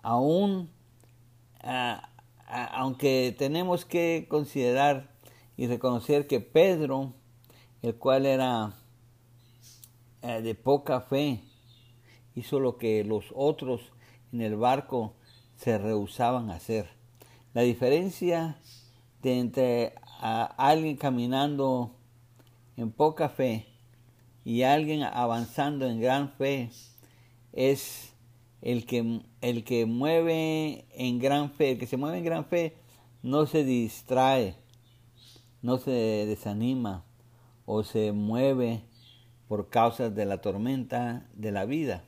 [0.00, 0.70] Aún,
[2.46, 5.11] aunque tenemos que considerar
[5.62, 7.14] y reconocer que Pedro,
[7.82, 8.74] el cual era
[10.20, 11.40] eh, de poca fe,
[12.34, 13.80] hizo lo que los otros
[14.32, 15.14] en el barco
[15.54, 16.88] se rehusaban a hacer.
[17.54, 18.58] La diferencia
[19.22, 21.94] de entre alguien caminando
[22.76, 23.68] en poca fe
[24.44, 26.70] y alguien avanzando en gran fe
[27.52, 28.12] es
[28.62, 32.74] el que, el que mueve en gran fe, el que se mueve en gran fe
[33.22, 34.56] no se distrae,
[35.62, 37.04] no se desanima
[37.64, 38.82] o se mueve
[39.48, 42.04] por causas de la tormenta de la vida.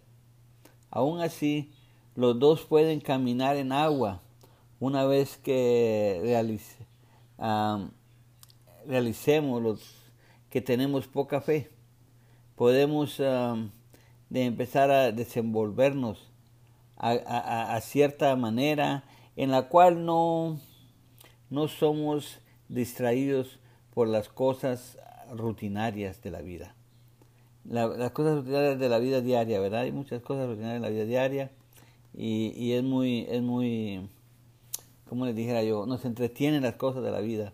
[0.90, 1.72] Aún así,
[2.14, 4.20] los dos pueden caminar en agua
[4.80, 6.20] una vez que
[8.86, 9.94] realicemos los
[10.50, 11.70] que tenemos poca fe.
[12.56, 16.30] Podemos de empezar a desenvolvernos
[16.96, 19.04] a, cierta manera
[19.36, 20.58] en la cual no,
[21.50, 22.38] no somos
[22.74, 23.58] distraídos
[23.94, 24.98] por las cosas
[25.32, 26.74] rutinarias de la vida
[27.64, 29.80] las cosas rutinarias de la vida diaria, ¿verdad?
[29.82, 31.50] Hay muchas cosas rutinarias en la vida diaria
[32.12, 34.08] y, y es muy, es muy,
[35.08, 37.52] como les dijera yo, nos entretienen las cosas de la vida,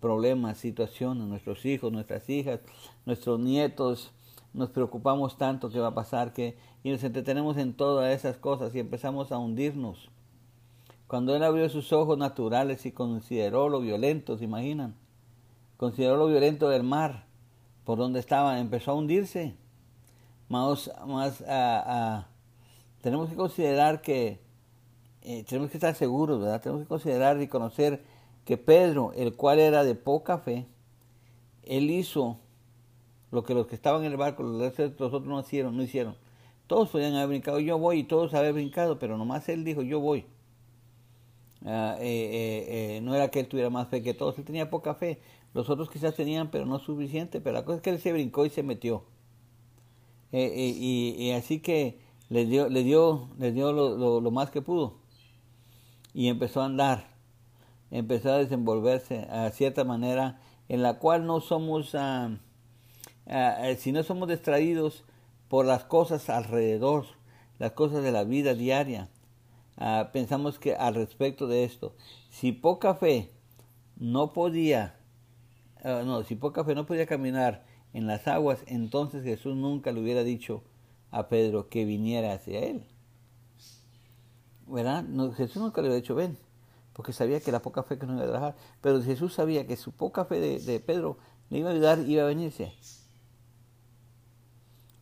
[0.00, 2.60] problemas, situaciones, nuestros hijos, nuestras hijas,
[3.04, 4.12] nuestros nietos,
[4.52, 8.74] nos preocupamos tanto qué va a pasar que y nos entretenemos en todas esas cosas
[8.74, 10.10] y empezamos a hundirnos.
[11.06, 14.96] Cuando él abrió sus ojos naturales y consideró lo violento, ¿se imaginan?
[15.76, 17.26] Consideró lo violento del mar
[17.84, 19.54] por donde estaba, empezó a hundirse.
[20.48, 21.44] Más, más
[23.00, 24.40] tenemos que considerar que,
[25.22, 26.60] eh, tenemos que estar seguros, ¿verdad?
[26.60, 28.02] Tenemos que considerar y conocer
[28.44, 30.66] que Pedro, el cual era de poca fe,
[31.62, 32.38] él hizo
[33.30, 36.16] lo que los que estaban en el barco, los otros no hicieron, no hicieron.
[36.66, 40.00] Todos podían haber brincado, yo voy, y todos habían brincado, pero nomás él dijo, yo
[40.00, 40.26] voy.
[41.64, 45.20] Eh, no era que él tuviera más fe que todos, él tenía poca fe.
[45.54, 48.44] Los otros quizás tenían, pero no suficiente, pero la cosa es que él se brincó
[48.44, 49.04] y se metió.
[50.32, 54.98] Y, así que le dio, le dio, le dio lo, más que pudo.
[56.12, 57.08] Y empezó a andar,
[57.90, 62.38] empezó a desenvolverse a cierta manera en la cual no somos, ah,
[63.26, 65.04] ah, si no somos distraídos
[65.48, 67.06] por las cosas alrededor,
[67.58, 69.08] las cosas de la vida diaria.
[69.76, 71.94] Ah, pensamos que al respecto de esto,
[72.30, 73.30] si poca fe
[73.96, 74.96] no podía
[75.86, 80.00] Ah, no, si poca fe no podía caminar en las aguas, entonces Jesús nunca le
[80.00, 80.64] hubiera dicho
[81.12, 82.84] a Pedro que viniera hacia él.
[84.66, 85.04] ¿Verdad?
[85.36, 86.36] Jesús nunca le hubiera dicho, ven,
[86.92, 88.56] porque sabía que la poca fe que no iba a dejar.
[88.80, 91.18] Pero Jesús sabía que su poca fe de, Pedro
[91.50, 92.72] le iba a ayudar, iba a venirse.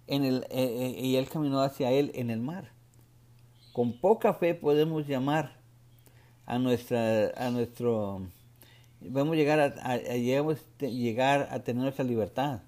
[0.07, 2.74] En el, eh, eh, y él caminó hacia él en el mar.
[3.75, 5.57] Con poca fe podemos llamar
[6.47, 8.23] a, nuestra, a nuestro
[9.01, 9.97] Vamos a llegar a,
[10.87, 12.61] llegar a tener nuestra libertad.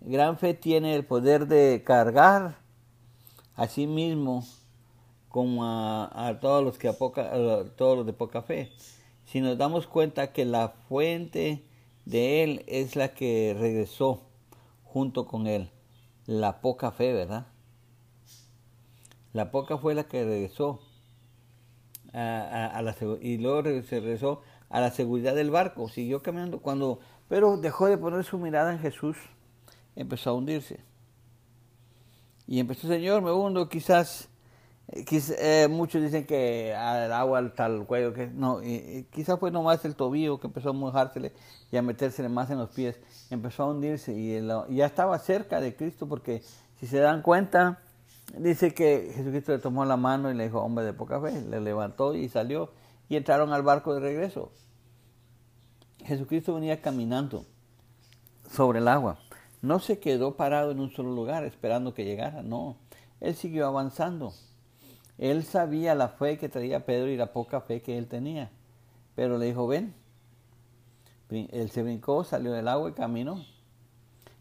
[0.00, 2.56] Gran fe tiene el poder de cargar
[3.54, 4.46] a sí mismo
[5.28, 7.30] como a, todos los que a poca,
[7.76, 8.72] todos los de poca fe.
[9.26, 11.62] Si nos damos cuenta que la fuente
[12.06, 14.22] de él es la que regresó
[14.84, 15.68] junto con él,
[16.24, 17.46] la poca fe, ¿verdad?
[19.34, 20.80] La poca fue la que regresó
[22.12, 26.60] a, la, y luego se regresó a la seguridad del barco, siguió caminando.
[26.60, 29.16] Cuando, pero dejó de poner su mirada en Jesús,
[29.96, 30.78] empezó a hundirse.
[32.46, 34.28] Y empezó, Señor, me hundo, quizás,
[34.92, 35.04] eh,
[35.40, 38.60] eh, muchos dicen que al agua hasta el cuello, que no,
[39.10, 41.32] quizás fue nomás el tobillo que empezó a mojársele
[41.72, 44.40] y a metérsele más en los pies, empezó a hundirse y,
[44.76, 46.42] ya estaba cerca de Cristo porque
[46.78, 47.80] si se dan cuenta,
[48.38, 51.60] dice que Jesucristo le tomó la mano y le dijo, hombre de poca fe, le
[51.60, 52.72] levantó y salió
[53.08, 54.52] y entraron al barco de regreso.
[56.04, 57.44] Jesucristo venía caminando
[58.50, 59.18] sobre el agua.
[59.62, 62.76] No se quedó parado en un solo lugar esperando que llegara, no.
[63.20, 64.34] Él siguió avanzando.
[65.16, 68.50] Él sabía la fe que traía Pedro y la poca fe que él tenía.
[69.14, 69.94] Pero le dijo, ven.
[71.30, 73.44] Él se brincó, salió del agua y caminó.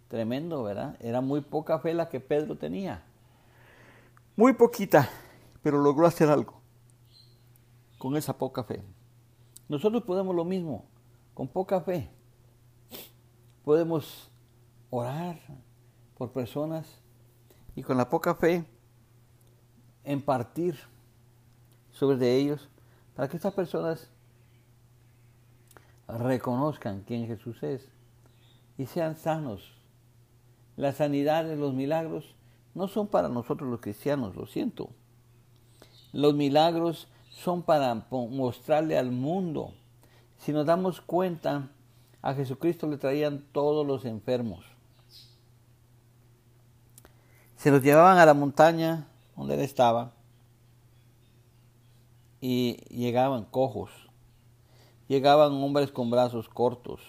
[0.10, 0.98] Tremendo, ¿verdad?
[1.00, 3.04] Era muy poca fe la que Pedro tenía.
[4.36, 5.10] Muy poquita,
[5.62, 6.64] pero logró hacer algo
[8.00, 8.84] con esa poca fe.
[9.70, 10.90] Nosotros podemos lo mismo,
[11.34, 12.10] con poca fe.
[13.64, 14.32] Podemos
[14.90, 15.40] orar
[16.18, 17.00] por personas
[17.76, 18.66] y con la poca fe
[20.04, 20.78] impartir
[21.92, 22.68] sobre ellos
[23.16, 24.10] para que estas personas
[26.08, 27.88] reconozcan quién Jesús es
[28.78, 29.80] y sean sanos.
[30.76, 32.36] La sanidad de los milagros
[32.76, 34.90] no son para nosotros los cristianos, lo siento.
[36.12, 39.74] Los milagros son para mostrarle al mundo.
[40.38, 41.70] Si nos damos cuenta,
[42.22, 44.66] a Jesucristo le traían todos los enfermos.
[47.58, 50.14] Se los llevaban a la montaña donde él estaba
[52.42, 53.90] y llegaban cojos,
[55.08, 57.00] llegaban hombres con brazos cortos,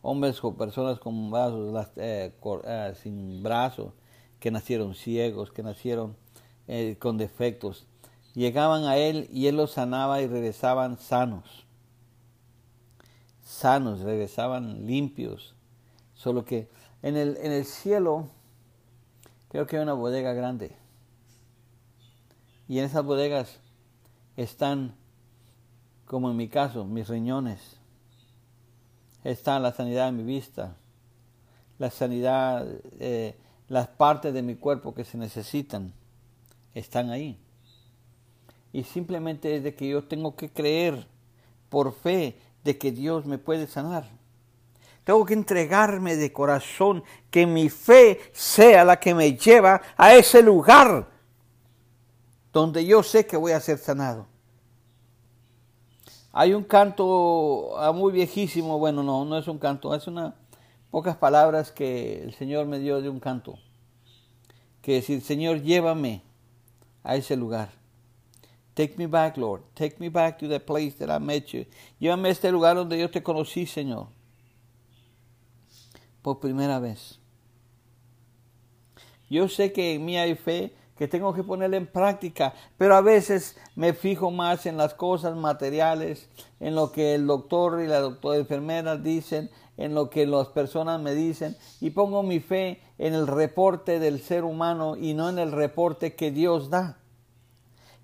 [0.00, 2.32] hombres con personas con brazos eh,
[2.64, 3.92] eh, sin brazos,
[4.44, 6.18] que nacieron ciegos, que nacieron
[6.68, 7.86] eh, con defectos.
[8.34, 11.64] Llegaban a él y él los sanaba y regresaban sanos.
[13.42, 15.54] Sanos, regresaban limpios.
[16.12, 16.68] Solo que
[17.00, 18.28] en el, en el cielo
[19.48, 20.76] creo que hay una bodega grande.
[22.68, 23.60] Y en esas bodegas
[24.36, 24.94] están,
[26.04, 27.78] como en mi caso, mis riñones.
[29.22, 30.76] Está la sanidad de mi vista,
[31.78, 32.68] la sanidad,
[33.00, 35.92] eh, las partes de mi cuerpo que se necesitan,
[36.74, 37.38] están ahí.
[38.72, 41.06] Y simplemente es de que yo tengo que creer
[41.68, 44.08] por fe de que Dios me puede sanar.
[45.04, 50.42] Tengo que entregarme de corazón, que mi fe sea la que me lleva a ese
[50.42, 51.08] lugar
[52.52, 54.26] donde yo sé que voy a ser sanado.
[56.32, 60.34] Hay un canto ah, muy viejísimo, bueno, no, no es un canto, es una
[60.94, 63.58] pocas palabras que el Señor me dio de un canto.
[64.80, 66.22] Que decir, Señor, llévame
[67.02, 67.70] a ese lugar.
[68.74, 69.62] Take me back, Lord.
[69.74, 71.66] Take me back to the place that I met you.
[71.98, 74.06] Llévame a este lugar donde yo te conocí, Señor.
[76.22, 77.18] Por primera vez.
[79.28, 83.00] Yo sé que en mí hay fe que tengo que ponerla en práctica, pero a
[83.00, 86.28] veces me fijo más en las cosas materiales,
[86.60, 91.00] en lo que el doctor y la doctora enfermera dicen, en lo que las personas
[91.00, 95.38] me dicen, y pongo mi fe en el reporte del ser humano y no en
[95.38, 96.98] el reporte que Dios da.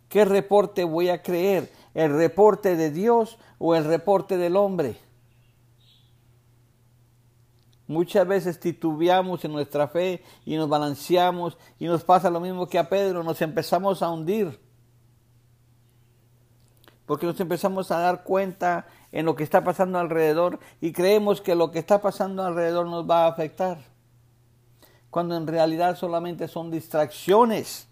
[0.09, 1.71] ¿Qué reporte voy a creer?
[1.95, 4.97] ¿El reporte de Dios o el reporte del hombre?
[7.87, 12.79] Muchas veces titubeamos en nuestra fe y nos balanceamos y nos pasa lo mismo que
[12.79, 14.61] a Pedro, nos empezamos a hundir.
[17.05, 21.55] Porque nos empezamos a dar cuenta en lo que está pasando alrededor y creemos que
[21.55, 23.79] lo que está pasando alrededor nos va a afectar.
[25.11, 27.89] Cuando en realidad solamente son distracciones.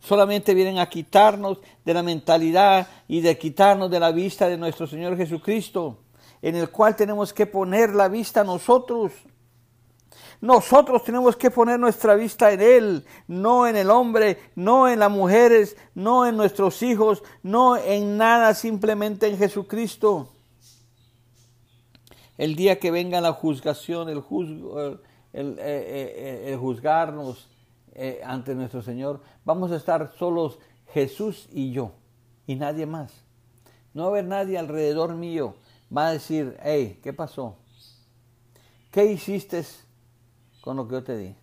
[0.00, 4.86] Solamente vienen a quitarnos de la mentalidad y de quitarnos de la vista de nuestro
[4.86, 5.98] Señor Jesucristo
[6.42, 9.12] en el cual tenemos que poner la vista nosotros.
[10.40, 15.10] Nosotros tenemos que poner nuestra vista en Él, no en el hombre, no en las
[15.10, 20.30] mujeres, no en nuestros hijos, no en nada, simplemente en Jesucristo.
[22.38, 24.24] El día que venga la juzgación, el,
[25.32, 27.48] el, eh, eh, eh, juzgarnos
[28.24, 30.58] ante nuestro Señor, vamos a estar solos
[30.94, 31.92] Jesús y yo,
[32.46, 33.12] y nadie más.
[33.92, 35.54] No va a haber nadie alrededor mío
[35.94, 37.56] va a decir, hey, ¿qué pasó?
[38.90, 39.64] ¿Qué hiciste
[40.60, 41.34] con lo que yo te di?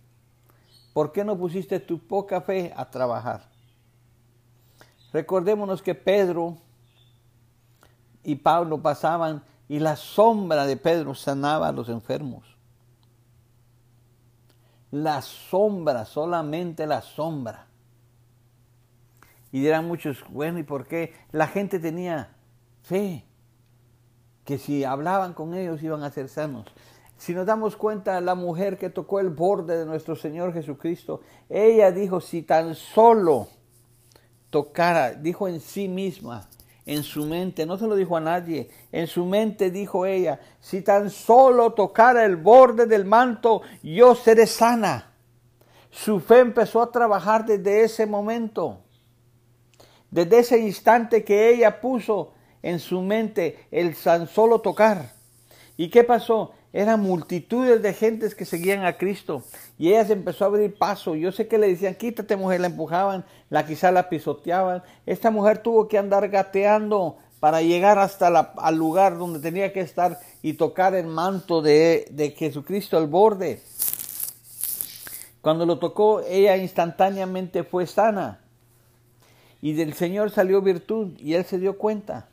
[0.92, 3.48] ¿Por qué no pusiste tu poca fe a trabajar?
[5.12, 6.58] Recordémonos que Pedro
[8.22, 12.44] y Pablo pasaban y la sombra de Pedro sanaba a los enfermos.
[14.90, 17.66] La sombra, solamente la sombra.
[19.52, 21.14] Y dirán muchos, bueno, ¿y por qué?
[21.30, 22.34] La gente tenía
[22.82, 23.24] fe
[24.44, 26.66] que si hablaban con ellos iban a ser sanos.
[27.18, 31.90] Si nos damos cuenta, la mujer que tocó el borde de nuestro Señor Jesucristo, ella
[31.90, 33.48] dijo, si tan solo
[34.50, 36.48] tocara, dijo en sí misma,
[36.86, 40.80] en su mente, no se lo dijo a nadie, en su mente dijo ella, si
[40.80, 45.12] tan solo tocara el borde del manto, yo seré sana.
[45.90, 48.78] Su fe empezó a trabajar desde ese momento,
[50.08, 55.12] desde ese instante que ella puso en su mente el tan solo tocar.
[55.76, 56.52] ¿Y qué pasó?
[56.72, 59.42] Eran multitudes de gentes que seguían a Cristo
[59.78, 61.14] y ella se empezó a abrir paso.
[61.14, 64.82] Yo sé que le decían, quítate mujer, la empujaban, la quizá la pisoteaban.
[65.06, 69.80] Esta mujer tuvo que andar gateando para llegar hasta la, al lugar donde tenía que
[69.80, 73.62] estar y tocar el manto de, de Jesucristo al borde.
[75.40, 78.40] Cuando lo tocó, ella instantáneamente fue sana.
[79.62, 82.28] Y del Señor salió virtud y él se dio cuenta.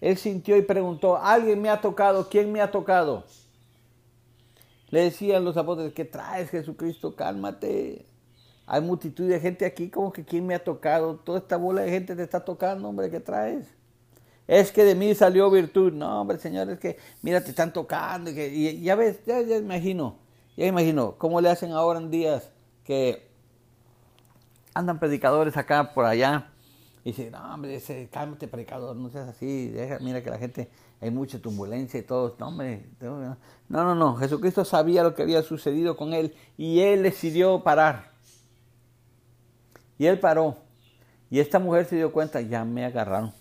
[0.00, 2.28] Él sintió y preguntó, ¿alguien me ha tocado?
[2.28, 3.24] ¿Quién me ha tocado?
[4.88, 7.14] Le decían los apóstoles, ¿qué traes Jesucristo?
[7.14, 8.06] Cálmate.
[8.66, 11.16] Hay multitud de gente aquí, como que ¿quién me ha tocado?
[11.16, 13.66] Toda esta bola de gente te está tocando, hombre, ¿qué traes?
[14.46, 15.92] Es que de mí salió virtud.
[15.92, 18.30] No, hombre, Señor, es que, mira, te están tocando.
[18.30, 20.16] Y, ya ves, ya, ya imagino,
[20.56, 22.50] ya imagino cómo le hacen ahora en días
[22.84, 23.28] que
[24.74, 26.49] andan predicadores acá por allá
[27.02, 30.70] y dice, no, hombre, ese, cálmate, predicador, no seas así, deja, mira que la gente,
[31.00, 32.36] hay mucha turbulencia y todo.
[32.38, 33.36] No, hombre, no,
[33.68, 38.10] no, no, Jesucristo sabía lo que había sucedido con él y él decidió parar.
[39.96, 40.56] Y él paró.
[41.30, 43.32] Y esta mujer se dio cuenta, ya me agarraron.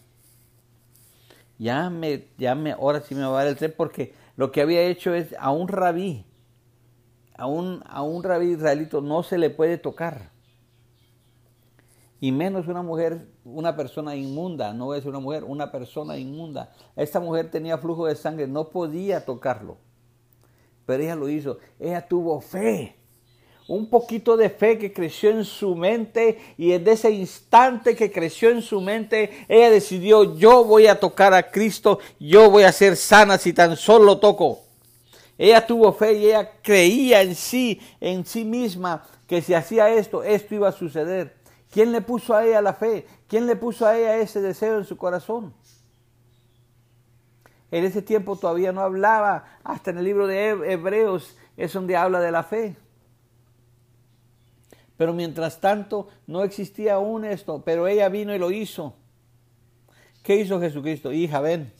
[1.57, 4.61] Ya me, ya me, ahora sí me va a dar el tren porque lo que
[4.61, 6.25] había hecho es a un rabí,
[7.35, 10.31] a un, a un rabí israelito no se le puede tocar
[12.21, 16.71] y menos una mujer, una persona inmunda, no decir una mujer, una persona inmunda.
[16.95, 19.77] Esta mujer tenía flujo de sangre, no podía tocarlo,
[20.85, 22.95] pero ella lo hizo, ella tuvo fe,
[23.69, 28.49] un poquito de fe que creció en su mente y desde ese instante que creció
[28.49, 32.97] en su mente, ella decidió, yo voy a tocar a Cristo, yo voy a ser
[32.97, 34.61] sana si tan solo lo toco.
[35.37, 40.23] Ella tuvo fe y ella creía en sí, en sí misma, que si hacía esto,
[40.23, 41.38] esto iba a suceder.
[41.71, 43.05] ¿Quién le puso a ella la fe?
[43.27, 45.53] ¿Quién le puso a ella ese deseo en su corazón?
[47.71, 52.19] En ese tiempo todavía no hablaba, hasta en el libro de Hebreos es donde habla
[52.19, 52.75] de la fe.
[54.97, 58.95] Pero mientras tanto no existía aún esto, pero ella vino y lo hizo.
[60.23, 61.13] ¿Qué hizo Jesucristo?
[61.13, 61.71] Hija, ven.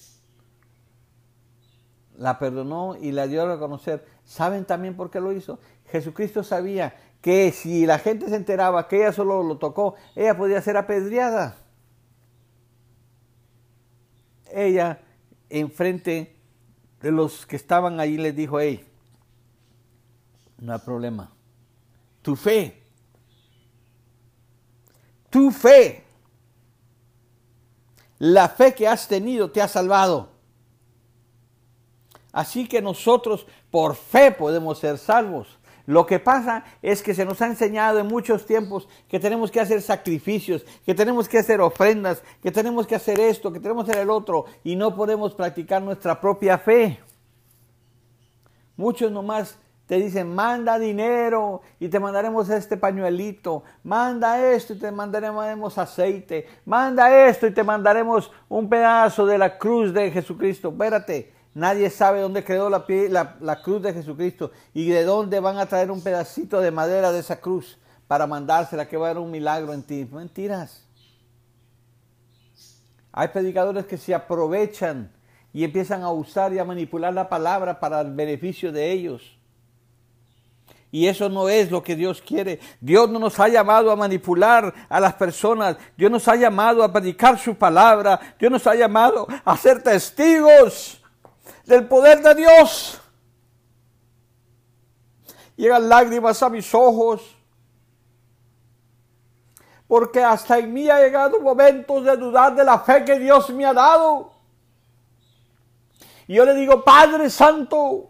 [2.16, 4.06] La perdonó y la dio a reconocer.
[4.24, 5.60] ¿Saben también por qué lo hizo?
[5.88, 10.62] Jesucristo sabía que si la gente se enteraba que ella solo lo tocó, ella podía
[10.62, 11.58] ser apedreada.
[14.52, 15.02] Ella,
[15.50, 16.36] enfrente
[17.02, 18.86] de los que estaban allí, les dijo, hey,
[20.58, 21.32] no hay problema.
[22.22, 22.82] Tu fe,
[25.30, 26.04] tu fe,
[28.18, 30.30] la fe que has tenido te ha salvado.
[32.32, 35.59] Así que nosotros por fe podemos ser salvos.
[35.90, 39.60] Lo que pasa es que se nos ha enseñado en muchos tiempos que tenemos que
[39.60, 43.94] hacer sacrificios, que tenemos que hacer ofrendas, que tenemos que hacer esto, que tenemos que
[43.94, 47.00] hacer el otro y no podemos practicar nuestra propia fe.
[48.78, 54.92] Muchos nomás te dicen, manda dinero y te mandaremos este pañuelito, manda esto y te
[54.92, 60.70] mandaremos aceite, manda esto y te mandaremos un pedazo de la cruz de Jesucristo.
[60.70, 62.86] Espérate, Nadie sabe dónde quedó la,
[63.42, 67.20] la, cruz de Jesucristo y de dónde van a traer un pedacito de madera de
[67.20, 70.08] esa cruz para mandársela, que va a haber un milagro en ti.
[70.10, 70.88] Mentiras.
[73.12, 75.12] Hay predicadores que se aprovechan
[75.52, 79.38] y empiezan a usar y a manipular la palabra para el beneficio de ellos.
[80.92, 82.62] Y eso no es lo que Dios quiere.
[82.80, 85.76] Dios no nos ha llamado a manipular a las personas.
[85.98, 88.18] Dios nos ha llamado a predicar su palabra.
[88.40, 90.99] Dios nos ha llamado a ser testigos
[91.70, 93.00] del poder de Dios.
[95.56, 97.22] Llegan lágrimas a mis ojos,
[99.88, 103.66] porque hasta en mí ha llegado momentos de dudar de la fe que Dios me
[103.66, 104.34] ha dado.
[106.28, 108.10] Y yo le digo, Padre Santo,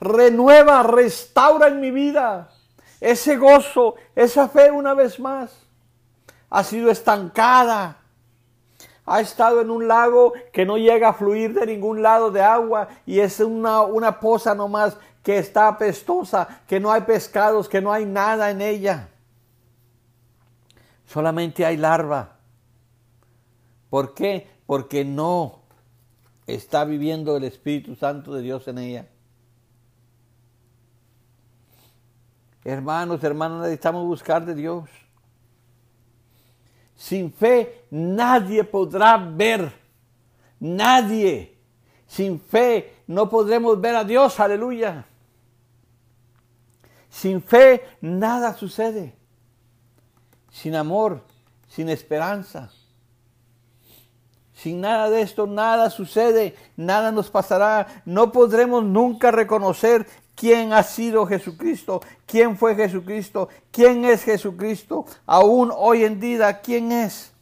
[0.00, 2.50] renueva, restaura en mi vida
[3.00, 5.52] ese gozo, esa fe una vez más.
[6.50, 7.97] Ha sido estancada,
[9.10, 12.88] ha estado en un lago que no llega a fluir de ningún lado de agua
[13.06, 17.92] y es una, una poza nomás que está apestosa, que no hay pescados, que no
[17.92, 19.08] hay nada en ella.
[21.06, 22.36] Solamente hay larva.
[23.90, 24.48] ¿Por qué?
[24.66, 25.60] Porque no
[26.46, 29.08] está viviendo el Espíritu Santo de Dios en ella.
[32.64, 34.88] Hermanos, hermanas, necesitamos buscar de Dios.
[36.98, 39.72] Sin fe nadie podrá ver.
[40.58, 41.56] Nadie.
[42.08, 44.40] Sin fe no podremos ver a Dios.
[44.40, 45.06] Aleluya.
[47.08, 49.14] Sin fe nada sucede.
[50.50, 51.22] Sin amor,
[51.68, 52.72] sin esperanza.
[54.52, 58.02] Sin nada de esto, nada sucede, nada nos pasará.
[58.06, 60.04] No podremos nunca reconocer
[60.38, 66.92] quién ha sido Jesucristo, quién fue Jesucristo, quién es Jesucristo, aún hoy en día, quién
[66.92, 67.32] es.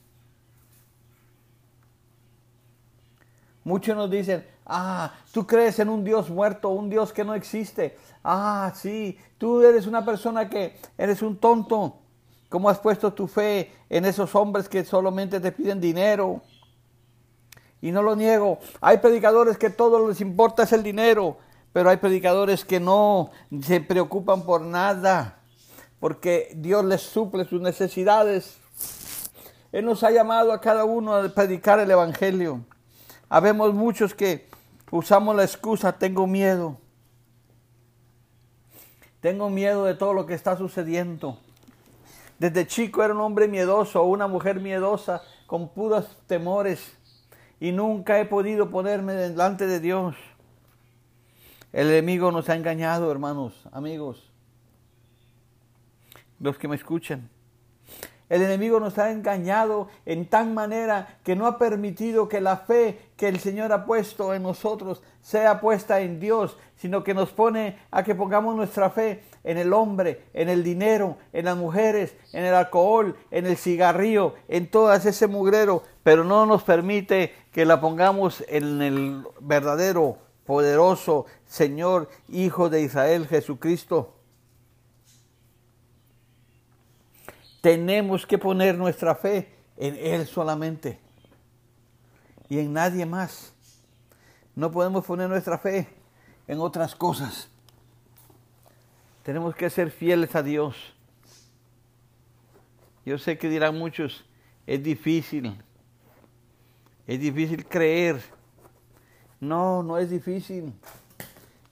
[3.65, 7.99] Muchos nos dicen, ah, tú crees en un Dios muerto, un Dios que no existe.
[8.25, 11.99] Ah, sí, tú eres una persona que eres un tonto.
[12.49, 16.41] ¿Cómo has puesto tu fe en esos hombres que solamente te piden dinero?
[17.83, 18.59] Y no lo niego.
[18.81, 21.37] Hay predicadores que todo les importa es el dinero,
[21.77, 25.41] pero hay predicadores que no se preocupan por nada,
[26.01, 28.57] porque Dios les suple sus necesidades.
[29.72, 32.64] Él nos ha llamado a cada uno a predicar el Evangelio.
[33.29, 34.49] Habemos muchos que
[34.91, 36.79] usamos la excusa, tengo miedo.
[39.20, 41.39] Tengo miedo de todo lo que está sucediendo.
[42.39, 46.97] Desde chico era un hombre miedoso una mujer miedosa con puros temores
[47.61, 50.16] y nunca he podido ponerme delante de Dios.
[51.77, 54.33] El enemigo nos ha engañado, hermanos, amigos,
[56.41, 57.29] los que me escuchan.
[58.31, 63.11] El enemigo nos ha engañado en tan manera que no ha permitido que la fe
[63.18, 67.79] que el Señor ha puesto en nosotros sea puesta en Dios, sino que nos pone
[67.91, 72.47] a que pongamos nuestra fe en el hombre, en el dinero, en las mujeres, en
[72.47, 77.83] el alcohol, en el cigarrillo, en todo ese mugrero, pero no nos permite que la
[77.83, 80.16] pongamos en el verdadero,
[80.47, 84.15] poderoso Señor, Hijo de Israel, Jesucristo.
[87.61, 91.01] Tenemos que poner nuestra fe en Él solamente
[92.49, 93.53] y en nadie más.
[94.55, 95.89] No podemos poner nuestra fe
[96.47, 97.49] en otras cosas.
[99.23, 100.95] Tenemos que ser fieles a Dios.
[103.05, 104.25] Yo sé que dirán muchos,
[104.67, 105.61] es difícil,
[107.07, 108.36] es difícil creer.
[109.41, 110.72] No, no es difícil.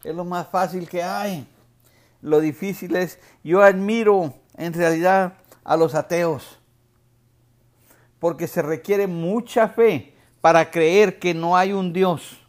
[0.02, 1.46] Es lo más fácil que hay.
[2.20, 6.58] Lo difícil es, yo admiro en realidad a los ateos,
[8.18, 12.40] porque se requiere mucha fe para creer que no hay un Dios.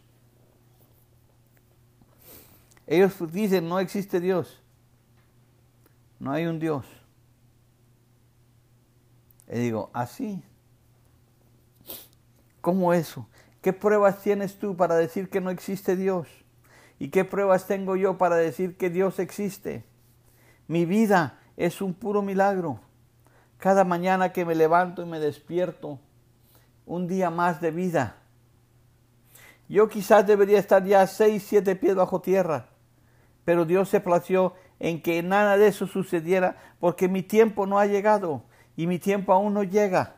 [2.86, 4.62] Ellos dicen, no existe Dios,
[6.18, 6.86] no hay un Dios.
[9.48, 10.42] Y digo, así.
[12.60, 13.28] ¿Cómo eso?
[13.66, 16.28] ¿Qué pruebas tienes tú para decir que no existe Dios?
[17.00, 19.82] ¿Y qué pruebas tengo yo para decir que Dios existe?
[20.68, 22.78] Mi vida es un puro milagro.
[23.58, 25.98] Cada mañana que me levanto y me despierto,
[26.86, 28.18] un día más de vida.
[29.68, 32.68] Yo quizás debería estar ya seis, siete pies bajo tierra,
[33.44, 37.86] pero Dios se plació en que nada de eso sucediera porque mi tiempo no ha
[37.86, 38.44] llegado
[38.76, 40.14] y mi tiempo aún no llega.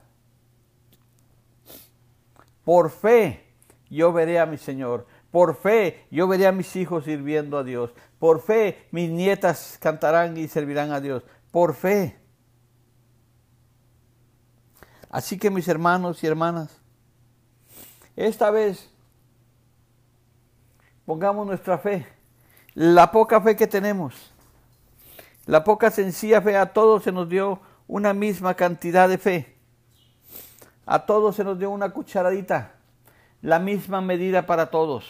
[2.69, 3.47] Por fe
[3.89, 5.07] yo veré a mi Señor.
[5.31, 7.95] Por fe yo veré a mis hijos sirviendo a Dios.
[8.19, 11.23] Por fe mis nietas cantarán y servirán a Dios.
[11.51, 12.21] Por fe.
[15.09, 16.79] Así que mis hermanos y hermanas,
[18.17, 18.91] esta vez
[21.07, 22.07] pongamos nuestra fe,
[22.75, 24.31] la poca fe que tenemos,
[25.47, 29.58] la poca sencilla fe, a todos se nos dio una misma cantidad de fe,
[30.91, 32.73] a todos se nos dio una cucharadita,
[33.43, 35.05] la misma medida para todos.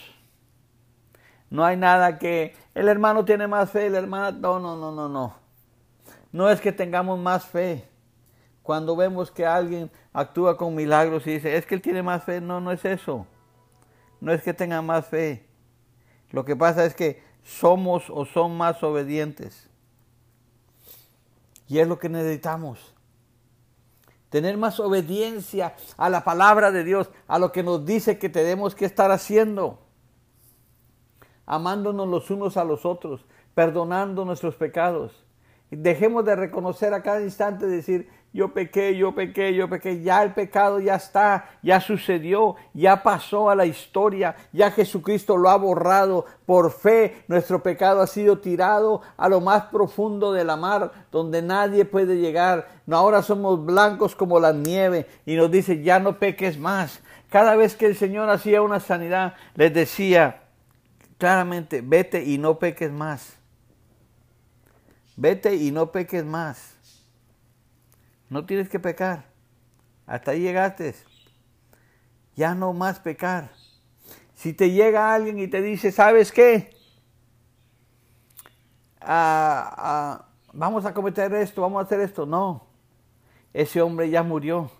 [1.51, 5.09] No hay nada que el hermano tiene más fe, el hermano, no, no, no, no,
[5.09, 5.37] no.
[6.33, 7.89] No es que tengamos más fe.
[8.65, 12.41] Cuando vemos que alguien actúa con milagros y dice, es que él tiene más fe,
[12.41, 13.25] no, no es eso.
[14.21, 15.47] No es que tenga más fe.
[16.33, 19.71] Lo que pasa es que somos o son más obedientes.
[21.69, 22.98] Y es lo que necesitamos.
[24.31, 28.75] Tener más obediencia a la palabra de Dios, a lo que nos dice que tenemos
[28.75, 29.79] que estar haciendo.
[31.47, 33.25] Amándonos los unos a los otros,
[33.55, 35.25] perdonando nuestros pecados.
[35.71, 40.35] Dejemos de reconocer a cada instante, decir, yo pequé, yo pequé, yo pequé, ya el
[40.35, 46.27] pecado ya está, ya sucedió, ya pasó a la historia, ya Jesucristo lo ha borrado
[46.45, 51.41] por fe, nuestro pecado ha sido tirado a lo más profundo de la mar, donde
[51.41, 52.69] nadie puede llegar.
[52.91, 57.01] Ahora somos blancos como la nieve y nos dice, ya no peques más.
[57.31, 60.43] Cada vez que el Señor hacía una sanidad, les decía
[61.17, 63.35] claramente, vete y no peques más.
[65.17, 66.78] Vete y no peques más.
[68.29, 69.25] No tienes que pecar.
[70.07, 70.95] Hasta ahí llegaste.
[72.37, 73.51] Ya no más pecar.
[74.35, 76.71] Si te llega alguien y te dice, ¿sabes qué?
[79.01, 82.27] Ah, ah, vamos a cometer esto, vamos a hacer esto.
[82.27, 82.67] No,
[83.53, 84.71] ese hombre ya murió.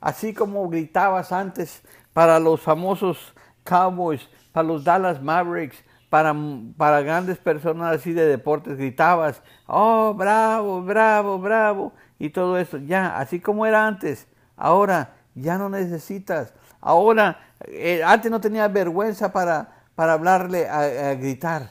[0.00, 1.82] Así como gritabas antes
[2.12, 3.34] para los famosos
[3.64, 5.76] Cowboys, para los Dallas Mavericks,
[6.08, 6.34] para,
[6.76, 12.78] para grandes personas así de deportes, gritabas, oh, bravo, bravo, bravo y todo eso.
[12.78, 16.52] Ya, así como era antes, ahora ya no necesitas.
[16.80, 21.70] Ahora eh, antes no tenías vergüenza para, para hablarle, a, gritar.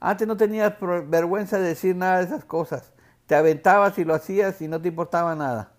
[0.00, 0.74] Antes no tenías
[1.06, 2.92] vergüenza de decir nada de esas cosas.
[3.26, 5.72] Te aventabas y lo hacías y no te importaba nada.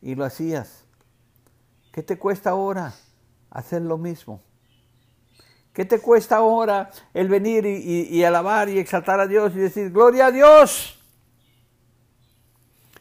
[0.00, 0.84] Y lo hacías.
[1.92, 2.92] ¿Qué te cuesta ahora
[3.50, 4.42] hacer lo mismo?
[5.72, 10.26] ¿Qué te cuesta ahora el venir y, alabar y exaltar a Dios y decir, gloria
[10.26, 10.97] a Dios?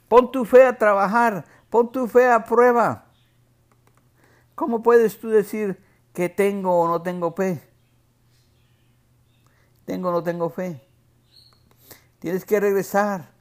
[0.07, 3.05] Pon tu fe a trabajar, pon tu fe a prueba.
[4.55, 5.83] ¿Cómo puedes tú decir
[6.13, 7.61] que tengo o no tengo fe?
[9.85, 10.81] Tengo o no tengo fe.
[12.19, 13.31] Tienes que regresar.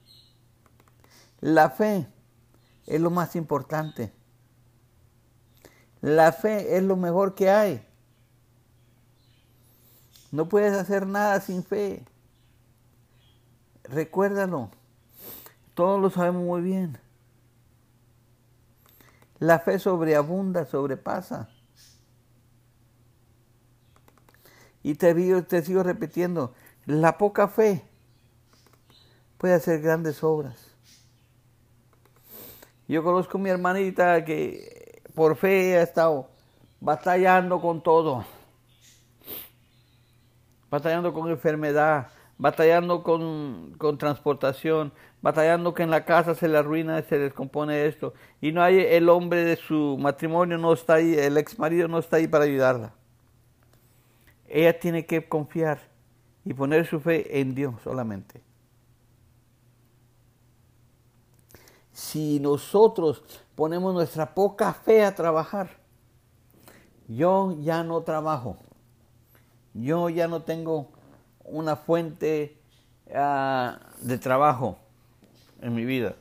[1.40, 2.06] La fe
[2.86, 4.12] es lo más importante.
[6.00, 7.86] La fe es lo mejor que hay.
[10.30, 12.04] No puedes hacer nada sin fe.
[13.84, 14.70] Recuérdalo.
[15.76, 16.98] Todos lo sabemos muy bien.
[19.38, 21.50] La fe sobreabunda, sobrepasa.
[24.82, 26.54] Y te, te sigo repitiendo,
[26.86, 27.84] la poca fe
[29.36, 30.74] puede hacer grandes obras.
[32.88, 36.30] Yo conozco a mi hermanita que por fe ha estado
[36.80, 38.24] batallando con todo.
[40.70, 42.08] Batallando con enfermedad,
[42.38, 48.14] batallando con, con, transportación, batallando que en la casa se le arruina, se descompone esto.
[48.40, 51.98] Y no hay el hombre de su matrimonio, no está ahí, el ex marido no
[51.98, 52.92] está ahí para ayudarla.
[54.48, 55.80] Ella tiene que confiar
[56.44, 58.40] y poner su fe en Dios solamente.
[61.92, 63.22] Si nosotros
[63.54, 65.70] ponemos nuestra poca fe a trabajar,
[67.08, 68.58] yo ya no trabajo,
[69.72, 70.90] yo ya no tengo
[71.46, 72.56] una fuente
[73.14, 74.78] ah, de trabajo
[75.60, 76.16] en mi vida.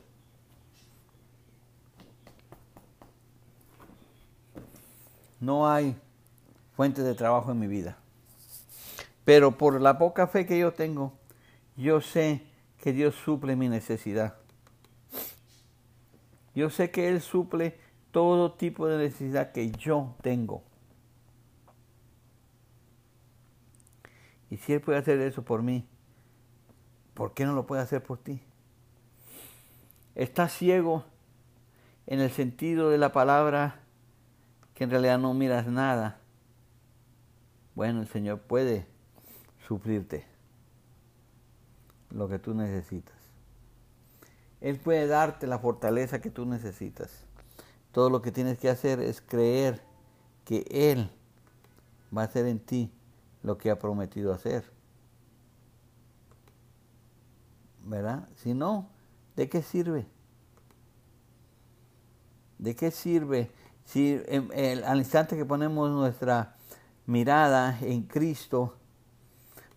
[5.40, 5.96] No hay
[6.74, 7.96] fuente de trabajo en mi vida.
[9.24, 11.12] Pero por la poca fe que yo tengo,
[11.76, 12.42] yo sé
[12.80, 14.34] que Dios suple mi necesidad.
[16.54, 17.78] Yo sé que Él suple
[18.12, 20.62] todo tipo de necesidad que yo tengo.
[24.50, 25.86] Y si Él puede hacer eso por mí,
[27.14, 28.42] ¿por qué no lo puede hacer por ti?
[30.14, 31.04] Estás ciego
[32.06, 33.80] en el sentido de la palabra
[34.74, 36.20] que en realidad no miras nada.
[37.74, 38.86] Bueno, el Señor puede
[39.66, 40.24] suplirte
[42.10, 43.16] lo que tú necesitas.
[44.60, 47.24] Él puede darte la fortaleza que tú necesitas.
[47.92, 49.82] Todo lo que tienes que hacer es creer
[50.44, 51.10] que Él
[52.16, 52.90] va a hacer en ti
[53.46, 54.64] lo que ha prometido hacer.
[57.84, 58.28] ¿Verdad?
[58.34, 58.90] Si no,
[59.36, 60.08] ¿de qué sirve?
[62.58, 63.52] ¿De qué sirve
[63.84, 64.20] si
[64.84, 66.56] al instante que ponemos nuestra
[67.06, 68.74] mirada en Cristo,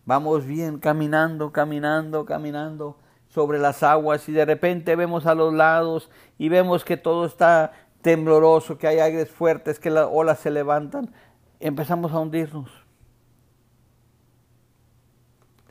[0.04, 2.98] vamos bien caminando, caminando, caminando
[3.28, 6.10] sobre las aguas y de repente vemos a los lados
[6.40, 11.14] y vemos que todo está tembloroso, que hay aires fuertes, que las olas se levantan,
[11.60, 12.79] empezamos a hundirnos.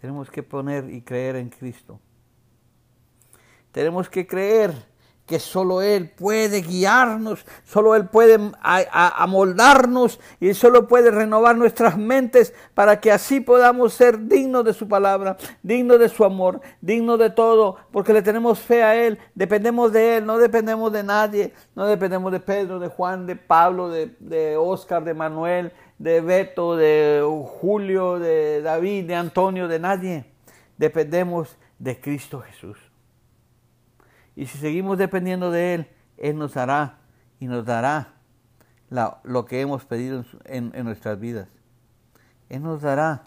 [0.00, 2.00] Tenemos que poner y creer en Cristo.
[3.72, 4.72] Tenemos que creer
[5.28, 12.54] que solo Él puede guiarnos, solo Él puede amoldarnos y solo puede renovar nuestras mentes
[12.72, 17.28] para que así podamos ser dignos de su palabra, dignos de su amor, dignos de
[17.28, 21.84] todo, porque le tenemos fe a Él, dependemos de Él, no dependemos de nadie, no
[21.84, 27.22] dependemos de Pedro, de Juan, de Pablo, de, de Oscar, de Manuel, de Beto, de
[27.60, 30.24] Julio, de David, de Antonio, de nadie.
[30.76, 32.78] Dependemos de Cristo Jesús.
[34.36, 36.98] Y si seguimos dependiendo de Él, Él nos hará
[37.40, 38.14] y nos dará
[39.24, 41.48] lo que hemos pedido en, en nuestras vidas.
[42.48, 43.26] Él nos dará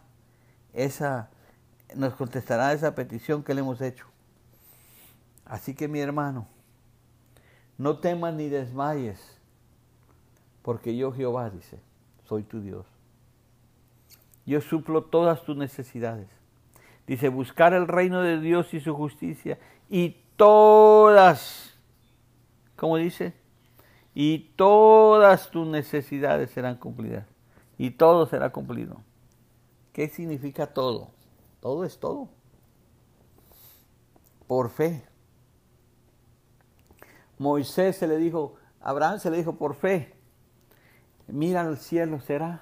[0.73, 1.29] esa,
[1.95, 4.05] nos contestará esa petición que le hemos hecho.
[5.45, 6.47] Así que mi hermano,
[7.77, 9.37] no temas ni desmayes,
[10.61, 11.79] porque yo Jehová dice,
[12.31, 12.85] soy tu Dios.
[14.45, 16.29] Yo suplo todas tus necesidades.
[17.05, 19.59] Dice, buscar el reino de Dios y su justicia
[19.89, 21.77] y todas,
[22.77, 23.33] como dice,
[24.15, 27.27] y todas tus necesidades serán cumplidas.
[27.77, 29.01] Y todo será cumplido.
[29.91, 31.11] ¿Qué significa todo?
[31.59, 32.29] Todo es todo.
[34.47, 35.03] Por fe.
[37.37, 40.20] Moisés se le dijo, Abraham se le dijo por fe,
[41.31, 42.61] mira al cielo, será,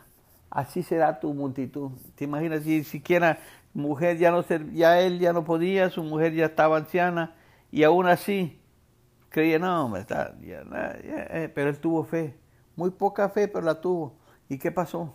[0.50, 1.92] así será tu multitud.
[2.16, 3.40] ¿Te imaginas si siquiera
[3.74, 4.44] mujer ya no
[4.74, 7.36] ya él ya no podía, su mujer ya estaba anciana,
[7.72, 8.60] y aún así,
[9.30, 12.36] creía, no, eh, pero él tuvo fe.
[12.76, 14.18] muy poca fe, pero la tuvo.
[14.48, 15.14] ¿Y qué pasó?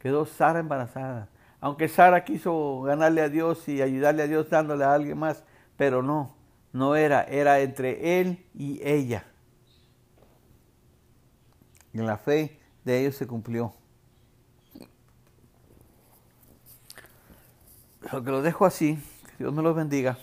[0.00, 1.28] Quedó Sara embarazada.
[1.60, 5.44] Aunque Sara quiso ganarle a Dios y ayudarle a Dios dándole a alguien más,
[5.76, 6.34] pero no,
[6.72, 9.24] no era, era entre él y ella.
[11.92, 13.74] Y la fe de ellos se cumplió.
[18.12, 20.18] Lo que lo dejo así, que Dios me los bendiga.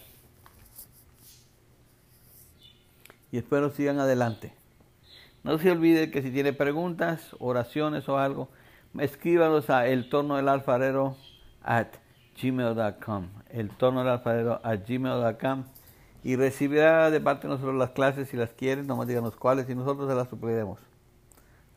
[3.32, 4.53] Y espero sigan adelante.
[5.43, 8.49] No se olvide que si tiene preguntas, oraciones o algo,
[8.99, 11.15] escríbanos a el torno del alfarero
[11.63, 11.88] at
[12.41, 13.28] gmail.com.
[13.49, 15.63] El at gmail.com
[16.24, 19.76] y recibirá de parte de nosotros las clases si las quieren, nomás díganos cuáles y
[19.76, 20.87] nosotros se las supliremos.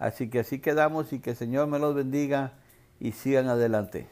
[0.00, 2.54] Así que así quedamos y que el Señor me los bendiga
[2.98, 4.06] y sigan adelante.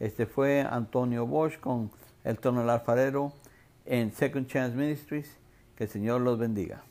[0.00, 1.92] Este fue Antonio Bosch con
[2.24, 3.32] el torno del alfarero
[3.86, 5.36] en Second Chance Ministries.
[5.76, 6.82] Que el Señor los bendiga.